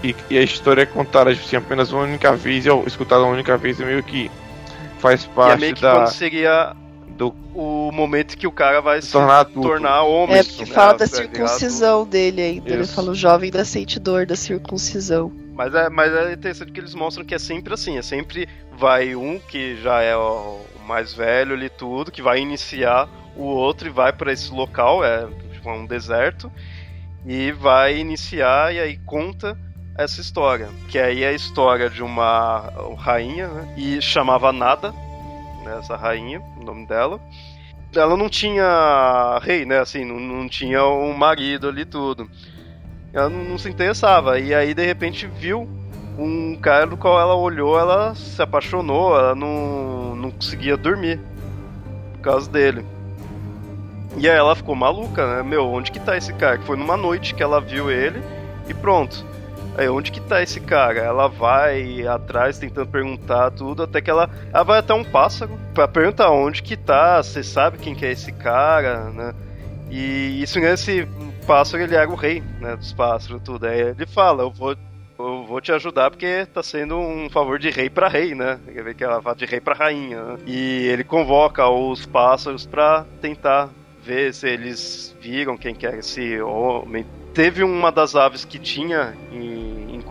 [0.03, 3.57] e, e, a história é contada assim, apenas uma única vez, ou escutada uma única
[3.57, 4.29] vez, é meio que
[4.99, 5.93] faz parte e é meio que da.
[5.93, 6.75] Quando seria
[7.17, 9.69] do O momento que o cara vai se tornar adulto.
[9.69, 10.37] tornar homem.
[10.37, 11.31] É, porque né, fala da tá ligado?
[11.33, 12.69] circuncisão dele ainda.
[12.69, 12.93] Ele Isso.
[12.93, 15.31] fala o jovem da sente dor da circuncisão.
[15.53, 18.47] Mas é, mas é interessante que eles mostram que é sempre assim, é sempre
[18.77, 23.43] vai um que já é o o mais velho ali tudo, que vai iniciar o
[23.43, 26.51] outro e vai para esse local, é tipo, um deserto,
[27.25, 29.57] e vai iniciar e aí conta
[29.97, 34.93] essa história, que aí é a história de uma rainha, né, e chamava Nada,
[35.63, 37.19] né, essa rainha, o nome dela.
[37.95, 42.29] Ela não tinha rei, né, assim, não, não tinha um marido ali tudo.
[43.13, 45.69] Ela não, não se interessava, e aí de repente viu
[46.17, 51.19] um cara do qual ela olhou, ela se apaixonou, ela não, não conseguia dormir
[52.13, 52.85] por causa dele.
[54.17, 55.43] E aí ela ficou maluca, né?
[55.43, 56.57] Meu, onde que tá esse cara?
[56.57, 58.21] Que foi numa noite que ela viu ele
[58.67, 59.25] e pronto.
[59.77, 60.99] Aí, onde que tá esse cara?
[60.99, 65.87] Ela vai atrás tentando perguntar tudo, até que ela, ela vai até um pássaro pra
[65.87, 69.33] perguntar onde que tá, você sabe quem que é esse cara, né?
[69.89, 71.07] E isso esse
[71.47, 73.65] pássaro ele era o rei, né, dos pássaros tudo.
[73.67, 74.75] Aí ele fala, eu vou
[75.19, 78.59] eu vou te ajudar porque tá sendo um favor de rei pra rei, né?
[78.65, 80.21] Quer ver que ela fala de rei pra rainha.
[80.23, 80.37] né?
[80.45, 83.69] E ele convoca os pássaros pra tentar
[84.03, 87.05] ver se eles viram quem que era esse homem.
[87.33, 89.62] Teve uma das aves que tinha em-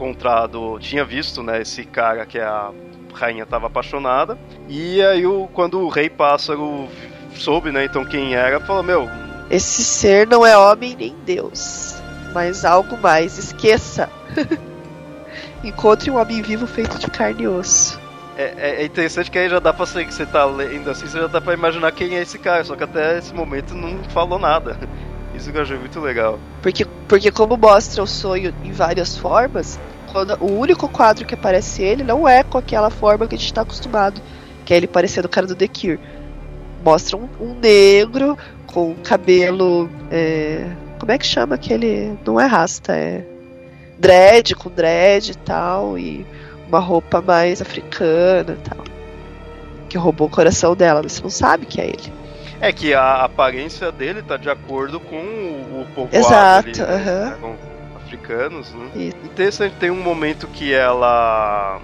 [0.07, 2.70] encontrado, tinha visto, né, esse cara que a
[3.14, 4.36] rainha tava apaixonada.
[4.68, 6.88] E aí o, quando o rei pássaro
[7.34, 9.09] soube, né, então quem era, falou, meu,
[9.50, 11.96] Esse ser não é homem nem Deus,
[12.34, 13.38] mas algo mais.
[13.38, 14.09] Esqueça.
[15.62, 18.00] Encontre um homem vivo feito de carne e osso.
[18.36, 21.07] É, é- é interessante que aí já dá pra ser que você tá lendo assim,
[21.07, 24.03] você já dá pra imaginar quem é esse cara, só que até esse momento não
[24.05, 24.76] falou nada.
[25.35, 26.39] Isso que eu achei muito legal.
[26.61, 29.78] Porque, porque como mostra o sonho em várias formas,
[30.12, 33.53] quando o único quadro que aparece ele não é com aquela forma que a gente
[33.53, 34.20] tá acostumado,
[34.64, 36.01] que é ele parecendo o cara do The Cure.
[36.85, 39.89] Mostra um, um negro com cabelo.
[40.11, 40.66] é,
[40.99, 42.16] como é que chama aquele.
[42.24, 43.24] Não é rasta, é.
[43.99, 46.26] Dread, com dread e tal, e
[46.68, 48.85] uma roupa mais africana e tal.
[49.89, 52.12] Que roubou o coração dela, mas você não sabe que é ele.
[52.62, 56.94] É que a aparência dele tá de acordo com o, o povoado Exato, ali, né?
[56.94, 57.38] aham.
[57.40, 57.56] Com
[57.96, 58.90] africanos, né?
[58.94, 59.16] Isso.
[59.24, 61.80] Interessante, tem um momento que ela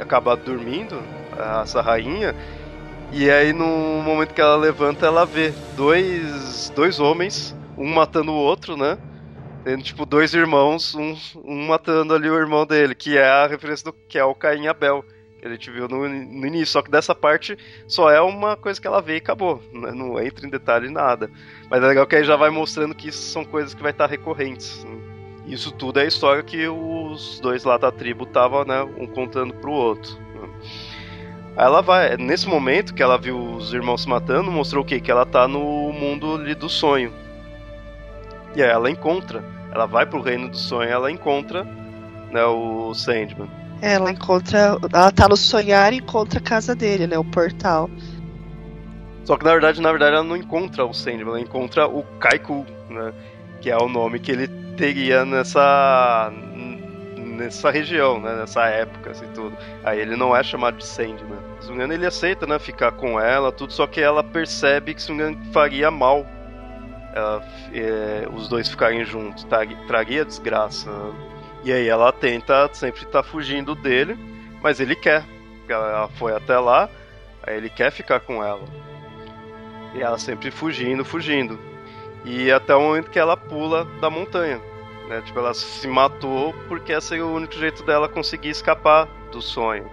[0.00, 1.02] acaba dormindo,
[1.62, 2.34] essa rainha,
[3.12, 3.66] e aí no
[4.02, 8.96] momento que ela levanta, ela vê dois, dois homens, um matando o outro, né?
[9.62, 11.14] Tendo, tipo, dois irmãos, um,
[11.44, 14.68] um matando ali o irmão dele, que é a referência do que é o Caim
[14.68, 15.04] Abel,
[15.46, 16.66] a gente viu no, no início.
[16.68, 19.62] Só que dessa parte só é uma coisa que ela vê e acabou.
[19.72, 19.92] né?
[19.92, 21.30] Não entra em detalhe nada.
[21.70, 24.06] Mas é legal que aí já vai mostrando que isso são coisas que vai estar
[24.06, 24.84] recorrentes.
[24.84, 25.14] né?
[25.46, 29.52] Isso tudo é a história que os dois lá da tribo estavam, né, um contando
[29.54, 30.16] pro outro.
[30.34, 30.48] né?
[31.56, 35.00] Aí ela vai, nesse momento que ela viu os irmãos se matando, mostrou o quê?
[35.00, 37.12] Que ela tá no mundo ali do sonho.
[38.56, 41.64] E aí ela encontra, ela vai pro reino do sonho, ela encontra,
[42.32, 43.63] né, o Sandman.
[43.80, 44.78] Ela encontra.
[44.92, 47.18] Ela tá no sonhar e encontra a casa dele, né?
[47.18, 47.90] O portal.
[49.24, 52.66] Só que na verdade, na verdade, ela não encontra o Sandman, ela encontra o Kaiku,
[52.90, 53.12] né?
[53.60, 56.30] Que é o nome que ele teria nessa
[57.16, 58.36] nessa região, né?
[58.36, 59.56] Nessa época, assim, tudo.
[59.82, 61.38] Aí ele não é chamado de Sandman.
[61.68, 62.58] Engano, ele aceita, né?
[62.58, 66.26] Ficar com ela, tudo, só que ela percebe que, engano, faria mal
[67.14, 69.46] ela, é, os dois ficarem juntos,
[69.86, 70.90] traria desgraça.
[70.90, 71.33] né?
[71.64, 74.18] E aí ela tenta sempre estar fugindo dele,
[74.62, 75.24] mas ele quer.
[75.66, 76.90] Ela foi até lá,
[77.42, 78.64] aí ele quer ficar com ela.
[79.94, 81.58] E ela sempre fugindo, fugindo.
[82.22, 84.60] E até o momento que ela pula da montanha.
[85.08, 85.22] Né?
[85.24, 89.90] Tipo, ela se matou porque esse era o único jeito dela conseguir escapar do sonho.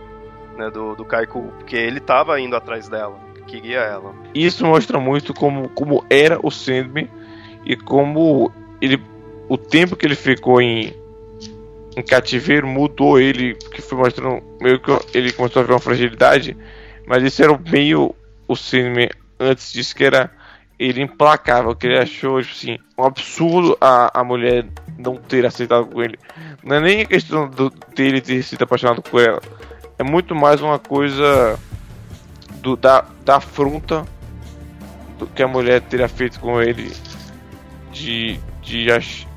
[0.58, 0.70] Né?
[0.70, 1.54] Do, do Kaiku.
[1.58, 3.18] Porque ele tava indo atrás dela.
[3.48, 4.14] Queria ela.
[4.34, 7.10] Isso mostra muito como, como era o Sandman
[7.66, 8.52] e como
[8.82, 9.02] ele,
[9.50, 10.94] o tempo que ele ficou em,
[11.96, 16.56] em cativeiro mudou ele, que foi mostrando meio que ele começou a ver uma fragilidade,
[17.06, 18.16] mas isso era meio
[18.48, 20.32] o Sandman antes disso que era
[20.80, 24.66] ele implacável, que ele achou tipo assim, um absurdo a, a mulher
[24.98, 26.18] não ter aceitado com ele.
[26.64, 29.42] Não é nem a questão do, dele ter sido apaixonado por ela,
[30.00, 31.60] é muito mais uma coisa
[32.62, 34.06] do, da, da afronta
[35.20, 36.92] do que a mulher teria feito com ele
[37.92, 38.86] de, de,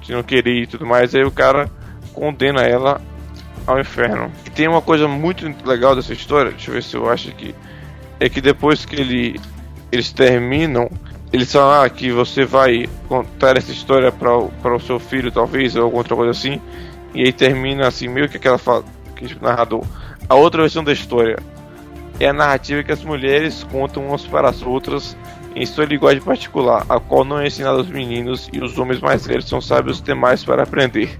[0.01, 1.71] de não querer e tudo mais, aí o cara
[2.15, 3.01] condena ela
[3.67, 4.31] ao inferno.
[4.47, 7.55] E tem uma coisa muito legal dessa história, deixa eu ver se eu acho aqui,
[8.21, 9.41] é que depois que ele,
[9.91, 10.89] eles terminam,
[11.33, 15.93] eles falam ah, que você vai contar essa história para o seu filho, talvez, ou
[15.93, 16.61] outra coisa assim,
[17.15, 18.85] e aí termina assim, meio que aquela fala,
[19.17, 19.85] que narrador.
[20.29, 21.39] A outra versão da história
[22.21, 25.17] é a narrativa que as mulheres contam umas para as outras
[25.55, 29.27] em sua linguagem particular, a qual não é ensinada aos meninos e os homens mais
[29.27, 31.19] velhos são sábios demais para aprender.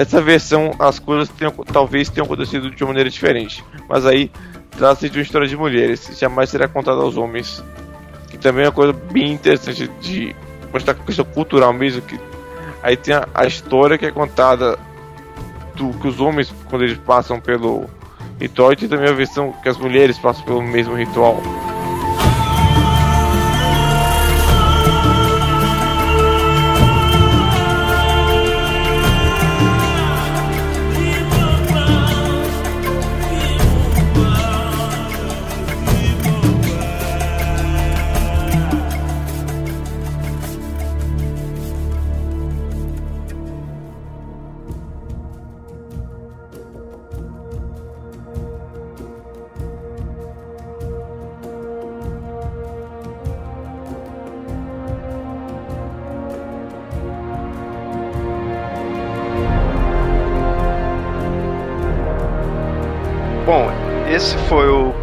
[0.00, 4.32] Nessa versão, as coisas tenham, talvez tenham acontecido de uma maneira diferente, mas aí
[4.70, 7.62] trata-se de uma história de mulheres, e jamais será contada aos homens.
[8.30, 10.34] Que também é uma coisa bem interessante de
[10.72, 12.18] mostrar a questão cultural mesmo, que
[12.82, 14.78] aí tem a, a história que é contada
[15.74, 17.84] do que os homens, quando eles passam pelo
[18.40, 21.42] ritual, e tem também a versão que as mulheres passam pelo mesmo ritual.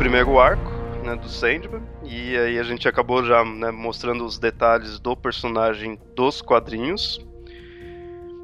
[0.07, 0.71] Primeiro arco
[1.03, 5.99] né, do Sandman, e aí a gente acabou já né, mostrando os detalhes do personagem
[6.15, 7.19] dos quadrinhos.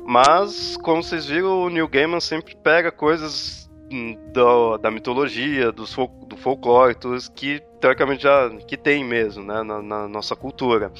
[0.06, 5.86] Mas, como vocês viram, o Neil Gaiman sempre pega coisas hum, do, da mitologia, do,
[6.28, 10.92] do folclore, tudo isso que teoricamente já que tem mesmo né, na, na nossa cultura.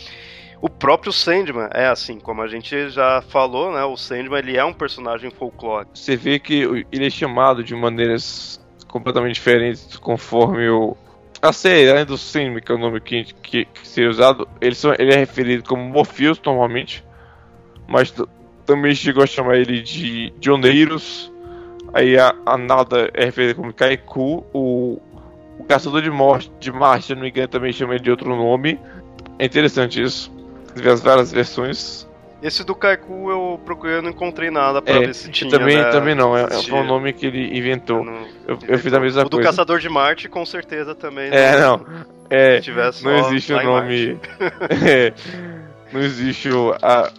[0.62, 3.84] O próprio Sandman é assim, como a gente já falou, né?
[3.84, 5.92] O Sandman ele é um personagem folclórico.
[5.94, 8.63] Você vê que ele é chamado de maneiras
[8.94, 10.96] completamente diferentes conforme o
[11.42, 14.76] a série além do Sandman, que é o nome que, que, que seria usado, ele,
[14.76, 17.04] são, ele é referido como Morpheus normalmente,
[17.86, 18.14] mas
[18.66, 21.34] também chegou a chamar ele de Dioneiros.
[21.94, 25.02] Aí a, a Nada é referida como Kaiku, o,
[25.60, 28.34] o Caçador de Morte de Marte, se não me engano, também chama ele de outro
[28.34, 28.80] nome.
[29.38, 30.32] É interessante isso.
[30.74, 32.08] Ver as várias versões.
[32.44, 35.50] Esse do Kaiku eu procurei não encontrei nada pra É, ver se tinha.
[35.50, 35.90] também, né?
[35.92, 38.00] também não, é, foi um nome que ele inventou.
[38.00, 39.50] Eu, não- Eu, eu fiz a mesma o do coisa.
[39.50, 41.30] Caçador de Marte, com certeza também.
[41.32, 41.86] É, não.
[42.30, 44.20] É, Se tivesse não existe o nome.
[44.86, 45.14] É,
[45.94, 47.10] não existe o- a,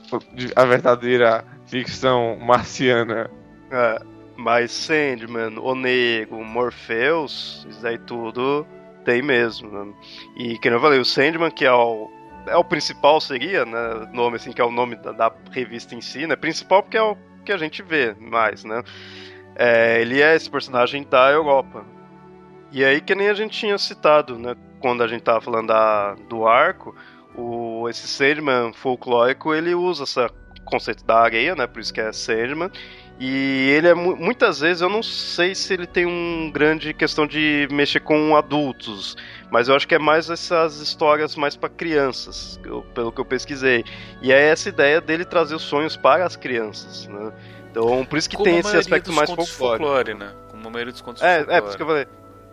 [0.56, 3.30] a verdadeira ficção marciana.
[3.70, 4.00] É,
[4.36, 8.66] mas Sandman, O Nego, Morpheus, isso aí tudo
[9.04, 9.70] tem mesmo.
[9.70, 9.92] Né?
[10.36, 12.10] E que eu falei, o Sandman, que é o,
[12.46, 14.08] é o principal, seria, né?
[14.12, 16.36] Nome assim, que é o nome da, da revista em si, né?
[16.36, 18.82] Principal porque é o que a gente vê mais, né?
[19.56, 21.84] É, ele é esse personagem da Europa.
[22.72, 24.56] E aí, que nem a gente tinha citado, né?
[24.80, 26.94] Quando a gente tava falando da, do arco,
[27.36, 30.28] o, esse Sandman folclórico, ele usa esse
[30.64, 31.66] conceito da areia, né?
[31.66, 32.70] Por isso que é Sandman.
[33.18, 37.26] E ele é mu- muitas vezes eu não sei se ele tem um grande questão
[37.26, 39.16] de mexer com adultos,
[39.52, 43.24] mas eu acho que é mais essas histórias mais para crianças, eu- pelo que eu
[43.24, 43.84] pesquisei.
[44.20, 47.32] E é essa ideia dele trazer os sonhos para as crianças, né?
[47.70, 49.56] Então, por isso que Como tem esse aspecto mais folclórico.
[49.84, 50.32] folclore, né?
[50.50, 51.56] Como a maioria dos contos É, folclore.
[51.56, 52.06] é, por isso que eu falei.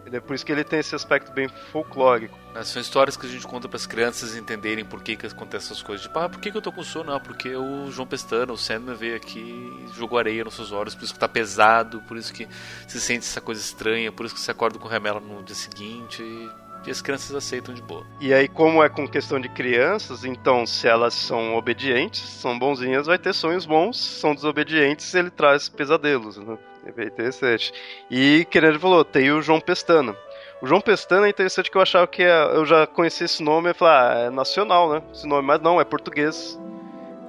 [0.06, 2.38] É por isso que ele tem esse aspecto bem folclórico.
[2.54, 5.68] Né, São histórias que a gente conta para as crianças entenderem por que, que acontecem
[5.68, 6.06] essas coisas.
[6.06, 7.14] Tipo, ah, por que, que eu tô com sono?
[7.14, 10.96] Ah, porque o João Pestana, o Sandman veio aqui e jogou areia nos seus olhos,
[10.96, 12.48] por isso que tá pesado, por isso que
[12.88, 16.22] se sente essa coisa estranha, por isso que você acorda com remela no dia seguinte.
[16.22, 16.50] E,
[16.88, 18.06] e as crianças aceitam de boa.
[18.20, 23.06] E aí, como é com questão de crianças, então se elas são obedientes, são bonzinhas,
[23.06, 26.58] vai ter sonhos bons, são desobedientes, ele traz pesadelos, né?
[26.86, 27.74] É bem interessante.
[28.10, 30.16] E, que nem ele falou, tem o João Pestana.
[30.62, 33.70] O João Pestana é interessante que eu achava que é- eu já conhecia esse nome
[33.72, 35.02] e falei, ah, é nacional, né?
[35.14, 36.60] Esse nome, mas não, é português.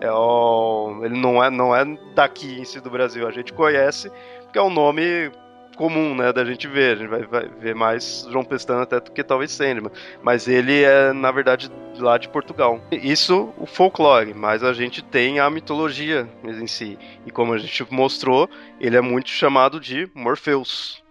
[0.01, 1.01] É o...
[1.03, 1.85] Ele não é, não é
[2.15, 4.11] daqui em si do Brasil, a gente conhece,
[4.43, 5.31] porque é um nome
[5.77, 6.97] comum, né, da gente ver.
[6.97, 9.93] A gente vai, vai ver mais João Pestana até do que talvez Sandman.
[10.23, 12.81] Mas ele é, na verdade, lá de Portugal.
[12.91, 16.99] Isso, o folclore, mas a gente tem a mitologia em si.
[17.27, 18.49] E como a gente mostrou,
[18.81, 21.02] ele é muito chamado de Morpheus.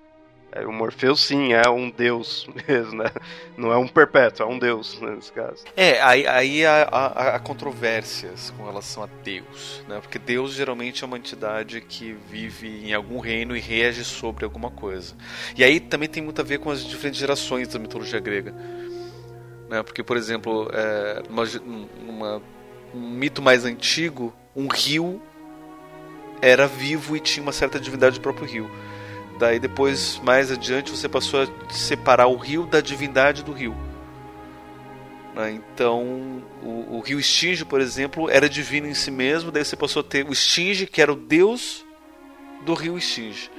[0.53, 3.09] É, o Morpheus, sim, é um deus mesmo, né?
[3.57, 5.63] Não é um perpétuo, é um deus, né, nesse caso.
[5.77, 9.99] É, aí, aí há, há- há controvérsias com relação a Deus, né?
[10.01, 14.69] Porque Deus geralmente é uma entidade que vive em algum reino e rege sobre alguma
[14.69, 15.15] coisa.
[15.55, 18.53] E aí também tem muito a ver com as diferentes gerações da mitologia grega.
[19.69, 19.81] Né?
[19.83, 21.23] Porque, por exemplo, é,
[22.05, 22.41] numa-
[22.93, 25.21] um mito mais antigo, um rio
[26.41, 28.69] era vivo e tinha uma certa divindade do próprio rio.
[29.41, 33.75] Daí depois, mais adiante, você passou a separar o rio da divindade do rio.
[35.33, 35.53] Né?
[35.53, 39.49] Então, o, o rio Estinge, por exemplo, era divino em si mesmo.
[39.51, 41.83] Daí você passou a ter o Estinge, que era o deus
[42.63, 43.49] do rio Estinge.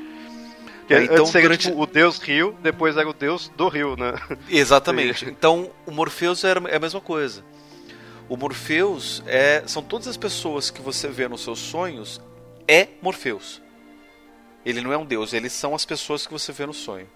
[0.87, 4.15] Que Então, seria durante- tipo, o deus rio, depois era o deus do rio, né?
[4.49, 5.25] Exatamente.
[5.25, 7.43] Então, o Morpheus era, é a mesma coisa.
[8.29, 12.21] O Morpheus é, são todas as pessoas que você vê nos seus sonhos
[12.69, 13.61] é Morpheus.
[14.65, 17.09] Ele não é um deus, eles são as pessoas que você vê no sonho.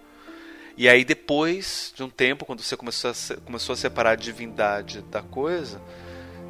[0.76, 5.00] E aí depois de um tempo, quando você começou a, começou a separar a divindade
[5.02, 5.80] da coisa,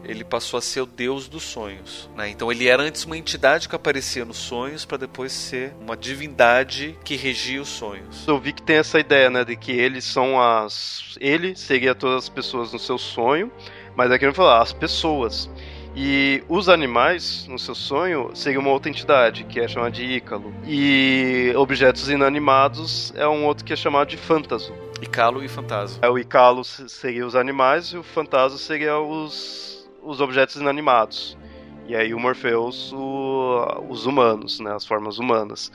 [0.08, 2.08] ele passou a ser o deus dos sonhos.
[2.16, 2.28] né?
[2.28, 6.98] Então ele era antes uma entidade que aparecia nos sonhos para depois ser uma divindade
[7.04, 8.26] que regia os sonhos.
[8.26, 11.16] Eu vi que tem essa ideia, né, de que eles são as.
[11.20, 13.50] Ele seria todas as pessoas no seu sonho,
[13.96, 15.50] mas aqui não falar as pessoas.
[15.98, 20.52] E os animais, no seu sonho, seria uma outra entidade, que é chamada de Ícalo.
[20.66, 24.74] E objetos inanimados é um outro que é chamado de Fantaso.
[25.00, 25.98] Icalo e Fantasma.
[26.02, 31.36] É, o Icalo se- seria os animais e o Fantasma seria os, os objetos inanimados.
[31.88, 35.72] E aí o Morpheus, o- os humanos, né, as formas humanas.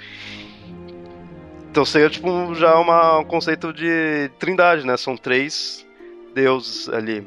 [1.72, 4.98] Então seria tipo já uma, um conceito de trindade, né?
[4.98, 5.88] São três
[6.36, 7.26] deuses ali.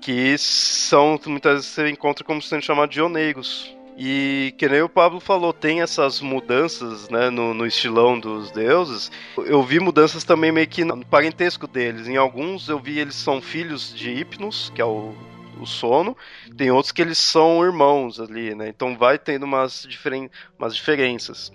[0.00, 3.76] Que são, muitas vezes você encontra como sendo chamados de oneiros.
[4.00, 9.10] E que nem o Pablo falou, tem essas mudanças né, no, no estilão dos deuses.
[9.36, 12.06] Eu vi mudanças também meio que no parentesco deles.
[12.06, 15.12] Em alguns eu vi eles são filhos de Hipnos, que é o,
[15.60, 16.16] o sono.
[16.56, 18.68] Tem outros que eles são irmãos ali, né?
[18.68, 21.52] Então vai tendo umas, diferen umas diferenças.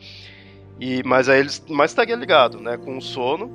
[0.79, 3.51] E, mas aí eles mais estaria ligado, né, com o sono.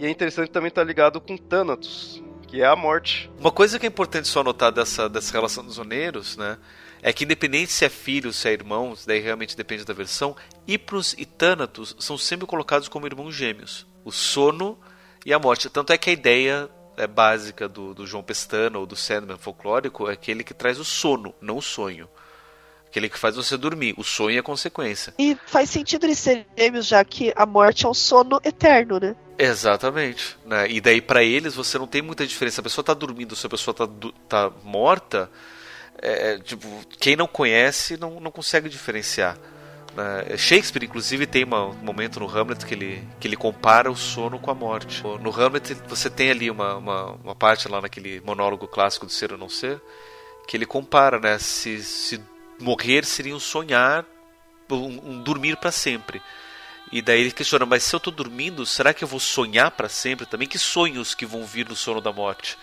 [0.00, 2.22] E é interessante também estar ligado com Thanatos,
[2.52, 3.30] que é a morte.
[3.40, 6.58] Uma coisa que é importante só notar dessa, dessa relação dos oneiros, né?
[7.00, 10.36] É que independente se é filho, se é irmão, isso daí realmente depende da versão,
[10.68, 13.86] Hipnos e Thanatos são sempre colocados como irmãos gêmeos.
[14.04, 14.78] O sono
[15.24, 15.70] e a morte.
[15.70, 20.10] Tanto é que a ideia é, básica do, do João Pestana ou do Sandman folclórico
[20.10, 22.06] é aquele que traz o sono, não o sonho.
[22.86, 23.94] Aquele que faz você dormir.
[23.96, 25.14] O sonho é a consequência.
[25.18, 29.16] E faz sentido eles serem gêmeos, já que a morte é um sono eterno, né?
[29.38, 30.36] Exatamente.
[30.44, 30.70] Né?
[30.70, 32.56] E daí pra eles você não tem muita diferença.
[32.56, 33.88] Se a pessoa tá dormindo, se a pessoa tá,
[34.28, 35.30] tá morta,
[35.98, 36.66] é, tipo,
[37.00, 39.36] quem não conhece não, não consegue diferenciar.
[39.94, 40.36] né?
[40.38, 44.38] Shakespeare, inclusive, tem uma- um momento no Hamlet que ele, que ele compara o sono
[44.38, 45.02] com a morte.
[45.20, 49.32] No Hamlet você tem ali uma, uma, uma parte lá naquele monólogo clássico do ser
[49.32, 49.80] ou não ser,
[50.48, 51.38] que ele compara, né?
[51.38, 52.20] Se, se
[52.58, 54.06] morrer seria um sonhar,
[54.70, 56.22] um, um dormir para sempre.
[56.92, 59.88] E daí ele questiona, mas se eu tô dormindo, será que eu vou sonhar para
[59.88, 60.46] sempre também?
[60.46, 62.58] Que sonhos que vão vir no sono da morte?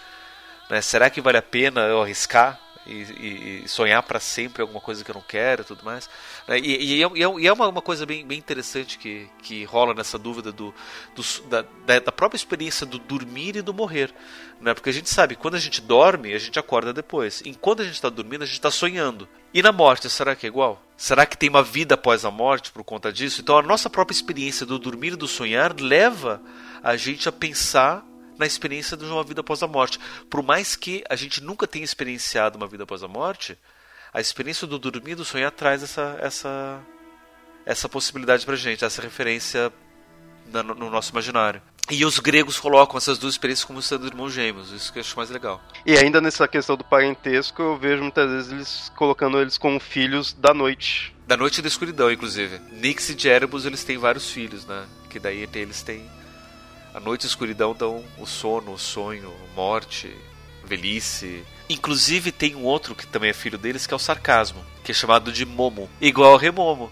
[0.70, 0.80] Né?
[0.82, 2.60] Será que vale a pena eu arriscar
[2.92, 6.10] e, e- sonhar para sempre alguma coisa que eu não quero e tudo mais?
[6.48, 6.60] Né?
[6.60, 10.18] E, é, é- e é uma, uma coisa bem, bem interessante que, que rola nessa
[10.18, 10.74] dúvida do,
[11.16, 14.14] do da- da própria experiência do dormir e do morrer.
[14.60, 14.74] Né?
[14.74, 17.42] Porque a gente sabe, quando a gente dorme, a gente acorda depois.
[17.46, 19.28] Enquanto a gente está dormindo, a gente está sonhando.
[19.54, 20.82] E na morte, será que é igual?
[20.98, 23.42] Será que tem uma vida após a morte por conta disso?
[23.42, 26.42] Então a nossa própria experiência do dormir e do sonhar leva
[26.84, 28.06] a gente a pensar
[28.40, 30.00] na experiência de uma vida após a morte.
[30.30, 33.58] Por mais que a gente nunca tenha experienciado uma vida após a morte,
[34.14, 36.80] a experiência do dormir e do sonhar traz essa, essa,
[37.66, 39.72] essa possibilidade pra gente, essa referência
[40.52, 41.62] na- no, no nosso imaginário.
[41.92, 45.18] E os gregos colocam essas duas experiências como sendo irmãos gêmeos, isso que eu acho
[45.18, 45.60] mais legal.
[45.86, 50.32] E ainda nessa questão do parentesco, eu vejo muitas vezes eles colocando eles como filhos
[50.34, 51.16] da noite.
[51.28, 52.60] Da noite e da escuridão, inclusive.
[52.72, 54.86] Nix e Jerebus, eles têm vários filhos, né?
[55.10, 56.08] Que daí eles tem...
[57.00, 60.14] A noite e a escuridão dão o sono, o sonho, morte,
[60.66, 61.46] velhice.
[61.70, 64.94] Inclusive tem um outro que também é filho deles, que é o sarcasmo, que é
[64.94, 65.90] chamado de Momo.
[66.02, 66.92] Igual ao Remomo.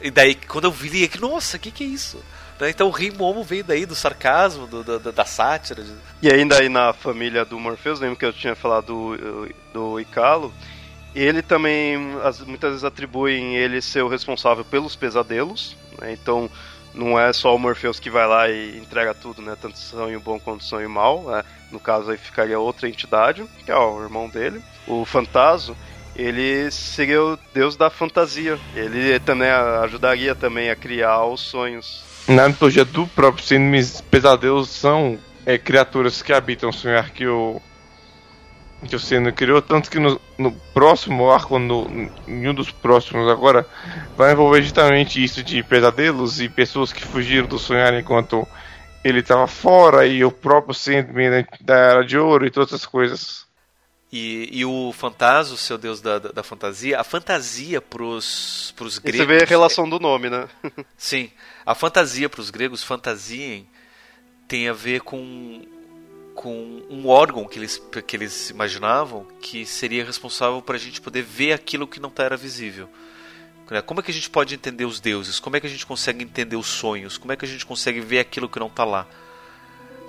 [0.00, 2.22] E daí, quando eu vi, li aqui, nossa, o que, que é isso?
[2.60, 5.84] Então o Rei Momo veio daí do sarcasmo, do, da, da- sátira.
[6.22, 10.54] E ainda aí na família do Morpheus, lembra que eu tinha falado do, do Icalo?
[11.12, 16.12] Ele também, as- muitas vezes atribuem ele ser o responsável pelos pesadelos, né?
[16.12, 16.48] Então
[16.94, 19.56] não é só o Morpheus que vai lá e entrega tudo, né?
[19.60, 21.22] Tanto sonho bom quanto sonho mal.
[21.24, 21.44] né?
[21.70, 24.62] No caso aí ficaria outra entidade, que é o irmão dele.
[24.86, 25.74] O Fantasma,
[26.14, 28.58] ele seria o deus da fantasia.
[28.74, 32.04] Ele também ajudaria também a criar os sonhos.
[32.28, 37.60] Na mitologia do próprio Sandman, pesadelos são é, criaturas que habitam o sonhar que o
[38.88, 43.28] que o Sandman criou, tanto que no, no próximo arco, no, em um dos próximos
[43.28, 43.66] agora,
[44.16, 48.46] vai envolver justamente isso de pesadelos e pessoas que fugiram do sonhar enquanto
[49.04, 53.44] ele estava fora e o próprio Sandman da Era de Ouro e todas essas coisas.
[54.10, 58.98] E, e o Fantasma, o seu deus da, da, da fantasia, a fantasia pros, pros
[58.98, 59.20] E gregos...
[59.20, 60.48] você vê a relação do nome, né?
[60.96, 61.30] Sim,
[61.66, 63.68] a fantasia para os gregos, fantasiem,
[64.46, 65.62] tem a ver com,
[66.34, 71.22] com um órgão que eles, que eles imaginavam que seria responsável para a gente poder
[71.22, 72.88] ver aquilo que não tá, era visível.
[73.70, 73.80] Né?
[73.80, 75.38] Como é que a gente pode entender os deuses?
[75.38, 77.16] Como é que a gente consegue entender os sonhos?
[77.16, 79.06] Como é que a gente consegue ver aquilo que não está lá?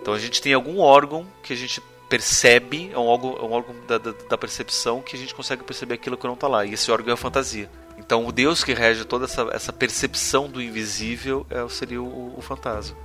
[0.01, 3.51] Então a gente tem algum órgão que a gente percebe, é um órgão, é um
[3.51, 6.65] órgão da, da, da, percepção que a gente consegue perceber aquilo que não está lá.
[6.65, 7.69] E esse órgão é a fantasia.
[7.97, 12.41] Então o Deus que rege toda essa, essa percepção do invisível é, seria o, o
[12.41, 13.04] fantasma.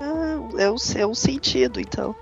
[0.00, 2.14] Ah, é, um, é um sentido, então.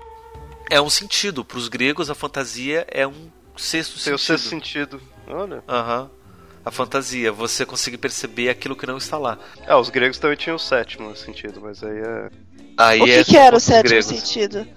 [0.69, 1.45] É um sentido.
[1.45, 4.15] Para os gregos, a fantasia é um sexto Tem sentido.
[4.15, 5.01] o sexto sentido.
[5.27, 5.63] Olha.
[5.67, 6.01] Aham.
[6.03, 6.17] Uhum.
[6.65, 9.39] A fantasia, você conseguir perceber aquilo que não está lá.
[9.65, 12.29] É, os gregos também tinham o sétimo sentido, mas aí é.
[12.77, 14.05] Aí o que, é que era o sétimo gregos.
[14.05, 14.67] sentido?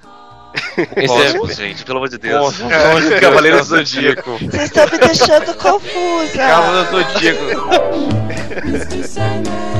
[1.06, 1.54] Cosmos, é...
[1.54, 2.56] gente, pelo amor de Deus.
[2.56, 2.72] Cosmos,
[3.10, 4.38] é, Cavaleiro do Zodíaco.
[4.38, 6.36] Vocês estão me deixando confusa.
[6.36, 7.50] Cavaleiro do Zodíaco.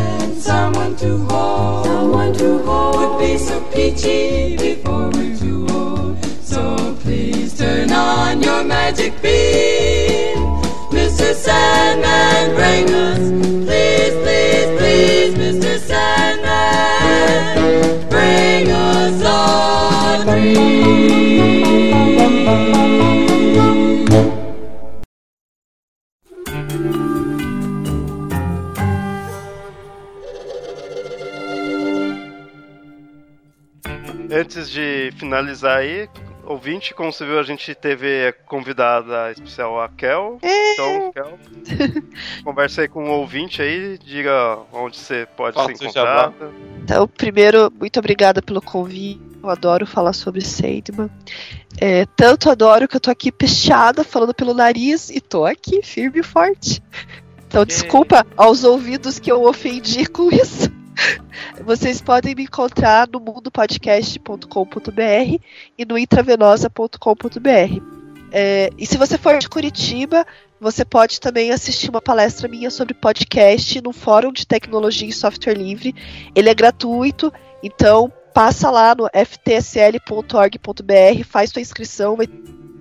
[0.50, 6.12] someone to hold, someone to hold would be so peachy before we're too old.
[6.52, 6.62] So
[7.02, 10.38] please turn on your magic beam,
[10.96, 11.28] Mr.
[11.44, 13.22] Sandman, bring us,
[13.66, 14.50] please, please,
[34.30, 36.08] Antes de finalizar aí,
[36.44, 40.38] ouvinte, como você viu, a gente teve convidada especial a Kel.
[40.42, 40.72] É.
[40.72, 41.38] Então, Kel,
[42.44, 46.50] conversa aí com o ouvinte aí, diga onde você pode Fato ser encontrada.
[46.82, 49.20] Então, primeiro, muito obrigada pelo convite.
[49.42, 51.10] Eu adoro falar sobre Sandman.
[51.80, 56.20] É, tanto adoro que eu tô aqui pesteada, falando pelo nariz, e tô aqui, firme
[56.20, 56.82] e forte.
[57.46, 60.70] Então, desculpa aos ouvidos que eu ofendi com isso.
[61.64, 65.44] Vocês podem me encontrar no mundopodcast.com.br
[65.78, 68.00] e no intravenosa.com.br.
[68.32, 70.24] É, e se você for de Curitiba,
[70.60, 75.54] você pode também assistir uma palestra minha sobre podcast no Fórum de Tecnologia e Software
[75.54, 75.94] Livre.
[76.34, 77.32] Ele é gratuito,
[77.62, 82.28] então passa lá no ftsl.org.br, faz sua inscrição, vai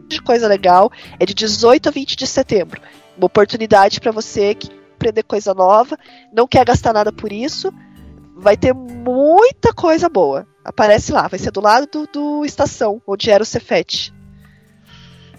[0.07, 0.91] de coisa legal.
[1.19, 2.81] É de 18 a 20 de setembro.
[3.17, 5.97] Uma oportunidade para você que aprender coisa nova,
[6.31, 7.73] não quer gastar nada por isso
[8.39, 10.47] vai ter muita coisa boa.
[10.63, 14.13] Aparece lá, vai ser do lado do, do Estação, onde era o Cefete.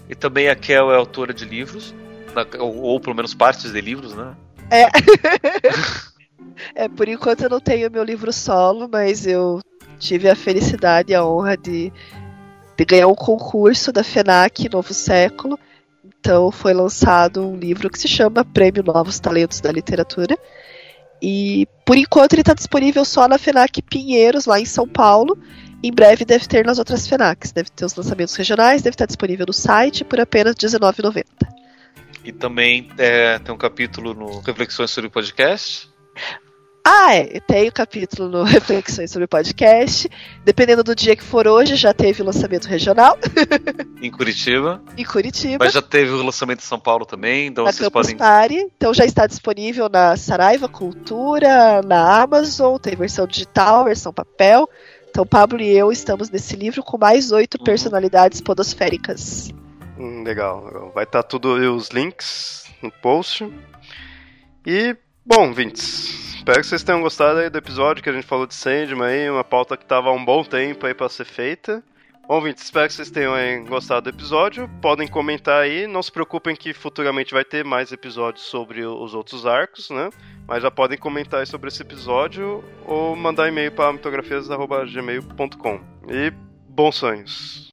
[0.09, 1.95] E também a Kel é autora de livros,
[2.59, 4.35] ou, ou pelo menos partes de livros, né?
[4.69, 4.87] É.
[6.83, 9.61] é, por enquanto eu não tenho meu livro solo, mas eu
[9.99, 11.93] tive a felicidade e a honra de,
[12.77, 15.57] de ganhar um concurso da FENAC Novo Século.
[16.03, 20.37] Então foi lançado um livro que se chama Prêmio Novos Talentos da Literatura.
[21.21, 25.37] E por enquanto ele está disponível só na FENAC Pinheiros, lá em São Paulo.
[25.83, 27.51] Em breve deve ter nas outras FENACs.
[27.51, 31.25] Deve ter os lançamentos regionais, deve estar disponível no site por apenas R$19,90.
[32.23, 35.89] E também é, tem um capítulo no Reflexões sobre Podcast.
[36.83, 37.39] Ah, é.
[37.39, 40.09] Tem o capítulo no Reflexões sobre podcast.
[40.43, 43.17] Dependendo do dia que for hoje, já teve o lançamento regional.
[44.01, 44.81] em Curitiba.
[44.97, 45.63] Em Curitiba.
[45.63, 47.47] Mas já teve o lançamento em São Paulo também.
[47.47, 48.17] Então na vocês Campus podem.
[48.17, 48.71] Party.
[48.75, 52.77] Então já está disponível na Saraiva Cultura, na Amazon.
[52.77, 54.67] Tem versão digital, versão papel.
[55.09, 57.63] Então Pablo e eu estamos nesse livro com mais oito uhum.
[57.63, 59.51] personalidades podosféricas.
[59.99, 60.91] Hum, legal, legal.
[60.95, 63.47] Vai estar tá tudo os links no post.
[64.65, 68.47] E, bom, Vintes, Espero que vocês tenham gostado aí do episódio que a gente falou
[68.47, 71.83] de Sandman aí, uma pauta que tava há um bom tempo aí para ser feita.
[72.27, 74.67] Bom, ouvintes, espero que vocês tenham gostado do episódio.
[74.81, 75.85] Podem comentar aí.
[75.85, 80.09] Não se preocupem que futuramente vai ter mais episódios sobre os outros arcos, né?
[80.47, 85.79] Mas já podem comentar aí sobre esse episódio ou mandar e-mail para mitografias.gmail.com.
[86.09, 86.33] E
[86.67, 87.69] bons sonhos!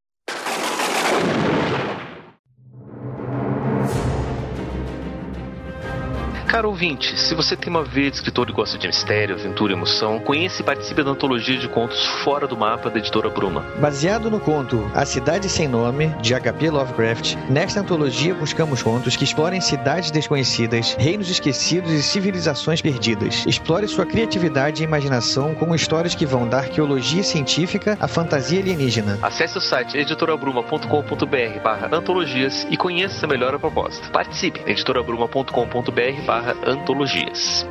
[6.49, 9.77] Caro ouvinte, se você tem uma veia de escritor e gosta de mistério, aventura e
[9.77, 13.67] emoção, conheça e participe da antologia de contos Fora do Mapa da editora Bruma.
[13.79, 16.71] Baseado no conto A Cidade Sem Nome, de H.P.
[16.71, 23.45] Lovecraft, nesta antologia buscamos contos que explorem cidades desconhecidas, reinos esquecidos e civilizações perdidas.
[23.47, 29.19] Explore sua criatividade e imaginação com histórias que vão da arqueologia científica à fantasia alienígena.
[29.21, 34.09] Acesse o site editorabruma.com.br barra antologias e conheça melhor a proposta.
[34.09, 34.63] Participe!
[34.67, 37.67] editorabruma.com.br barra barra antologias.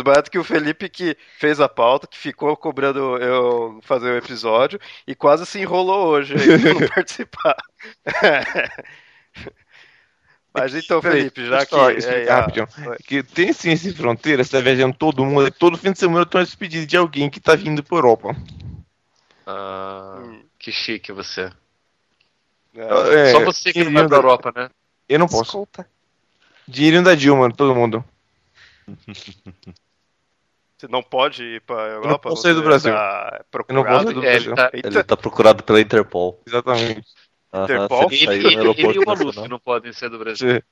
[0.00, 3.78] Mas o barato é que o Felipe que fez a pauta, que ficou cobrando eu
[3.82, 7.56] fazer o episódio e quase se enrolou hoje aí pra não participar.
[10.52, 11.74] Mas então, Felipe, já que.
[11.76, 12.46] É, ah.
[13.06, 16.22] Que tem ciência em fronteira, você tá viajando todo mundo, e todo fim de semana
[16.22, 18.34] eu tô despedido de alguém que tá vindo pra Europa.
[19.46, 20.42] Ah, Hum.
[20.58, 21.52] que chique você.
[22.74, 24.70] É, Só você que não vai pra da- Europa, né?
[25.08, 25.42] Eu não posso.
[25.44, 25.86] Desculpa.
[26.66, 28.04] Dinheirinho da Dilma, todo mundo.
[30.80, 32.30] Você não pode ir pra Europa?
[32.30, 32.92] posso sair do Você Brasil.
[32.92, 34.14] tá Eu não posso procurado?
[34.14, 34.46] do Brasil.
[34.46, 36.40] ele tá, Ele tá procurado pela Interpol.
[36.46, 37.02] Exatamente.
[37.52, 38.08] Interpol?
[38.08, 40.62] se ele ele, ele, e o Maluf não podem ser do Brasil.